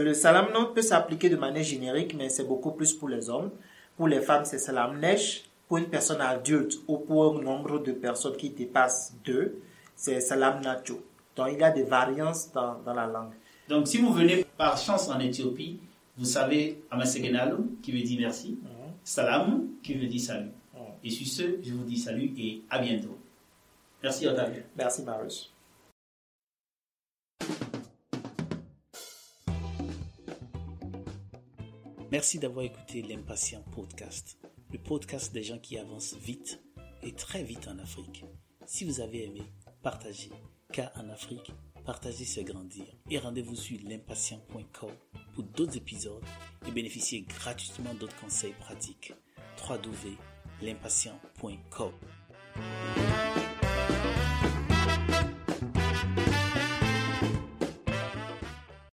le 0.00 0.14
salamno 0.14 0.66
peut 0.66 0.80
s'appliquer 0.80 1.28
de 1.28 1.36
manière 1.36 1.64
générique, 1.64 2.14
mais 2.16 2.30
c'est 2.30 2.44
beaucoup 2.44 2.70
plus 2.70 2.94
pour 2.94 3.10
les 3.10 3.28
hommes. 3.28 3.50
Pour 3.98 4.08
les 4.08 4.20
femmes, 4.20 4.46
c'est 4.46 4.58
salamnesh. 4.58 5.44
Pour 5.68 5.78
une 5.78 5.88
personne 5.90 6.22
adulte 6.22 6.78
ou 6.88 6.96
pour 6.96 7.36
un 7.36 7.42
nombre 7.42 7.80
de 7.80 7.92
personnes 7.92 8.36
qui 8.36 8.50
dépassent 8.50 9.12
deux, 9.22 9.60
c'est 9.96 10.20
salamnacho. 10.20 11.02
Donc, 11.36 11.48
il 11.52 11.58
y 11.58 11.62
a 11.62 11.70
des 11.70 11.84
variances 11.84 12.50
dans, 12.52 12.80
dans 12.82 12.94
la 12.94 13.06
langue. 13.06 13.34
Donc, 13.68 13.86
si 13.86 13.98
vous 13.98 14.12
venez 14.12 14.44
par 14.56 14.78
chance 14.78 15.08
en 15.08 15.20
Éthiopie, 15.20 15.78
vous 16.16 16.24
savez 16.24 16.82
Amasegenalo, 16.90 17.58
qui 17.82 17.92
veut 17.92 18.00
dire 18.00 18.20
merci. 18.20 18.58
Mm. 18.62 18.66
Salam, 19.04 19.68
qui 19.82 19.94
veut 19.94 20.06
dire 20.06 20.20
salut. 20.20 20.50
Et 21.04 21.10
sur 21.10 21.26
ce, 21.26 21.62
je 21.62 21.72
vous 21.72 21.84
dis 21.84 21.98
salut 21.98 22.32
et 22.36 22.62
à 22.70 22.78
bientôt. 22.80 23.16
Merci 24.02 24.26
Octavio. 24.26 24.62
Merci 24.76 25.02
Marius. 25.02 25.52
Merci 32.10 32.38
d'avoir 32.38 32.64
écouté 32.64 33.02
l'Impatient 33.02 33.62
Podcast, 33.74 34.38
le 34.72 34.78
podcast 34.78 35.32
des 35.32 35.42
gens 35.42 35.58
qui 35.58 35.76
avancent 35.76 36.16
vite 36.16 36.60
et 37.02 37.12
très 37.12 37.42
vite 37.42 37.68
en 37.68 37.78
Afrique. 37.78 38.24
Si 38.64 38.84
vous 38.84 39.00
avez 39.00 39.24
aimé, 39.24 39.42
partagez, 39.82 40.30
car 40.72 40.90
en 40.96 41.08
Afrique, 41.10 41.52
partager 41.84 42.24
c'est 42.24 42.44
grandir. 42.44 42.86
Et 43.10 43.18
rendez-vous 43.18 43.56
sur 43.56 43.78
l'impatient.com 43.84 44.92
pour 45.34 45.44
d'autres 45.44 45.76
épisodes 45.76 46.24
et 46.66 46.70
bénéficiez 46.70 47.20
gratuitement 47.22 47.92
d'autres 47.94 48.18
conseils 48.20 48.54
pratiques. 48.60 49.12
www.l'impatient.com 49.68 51.92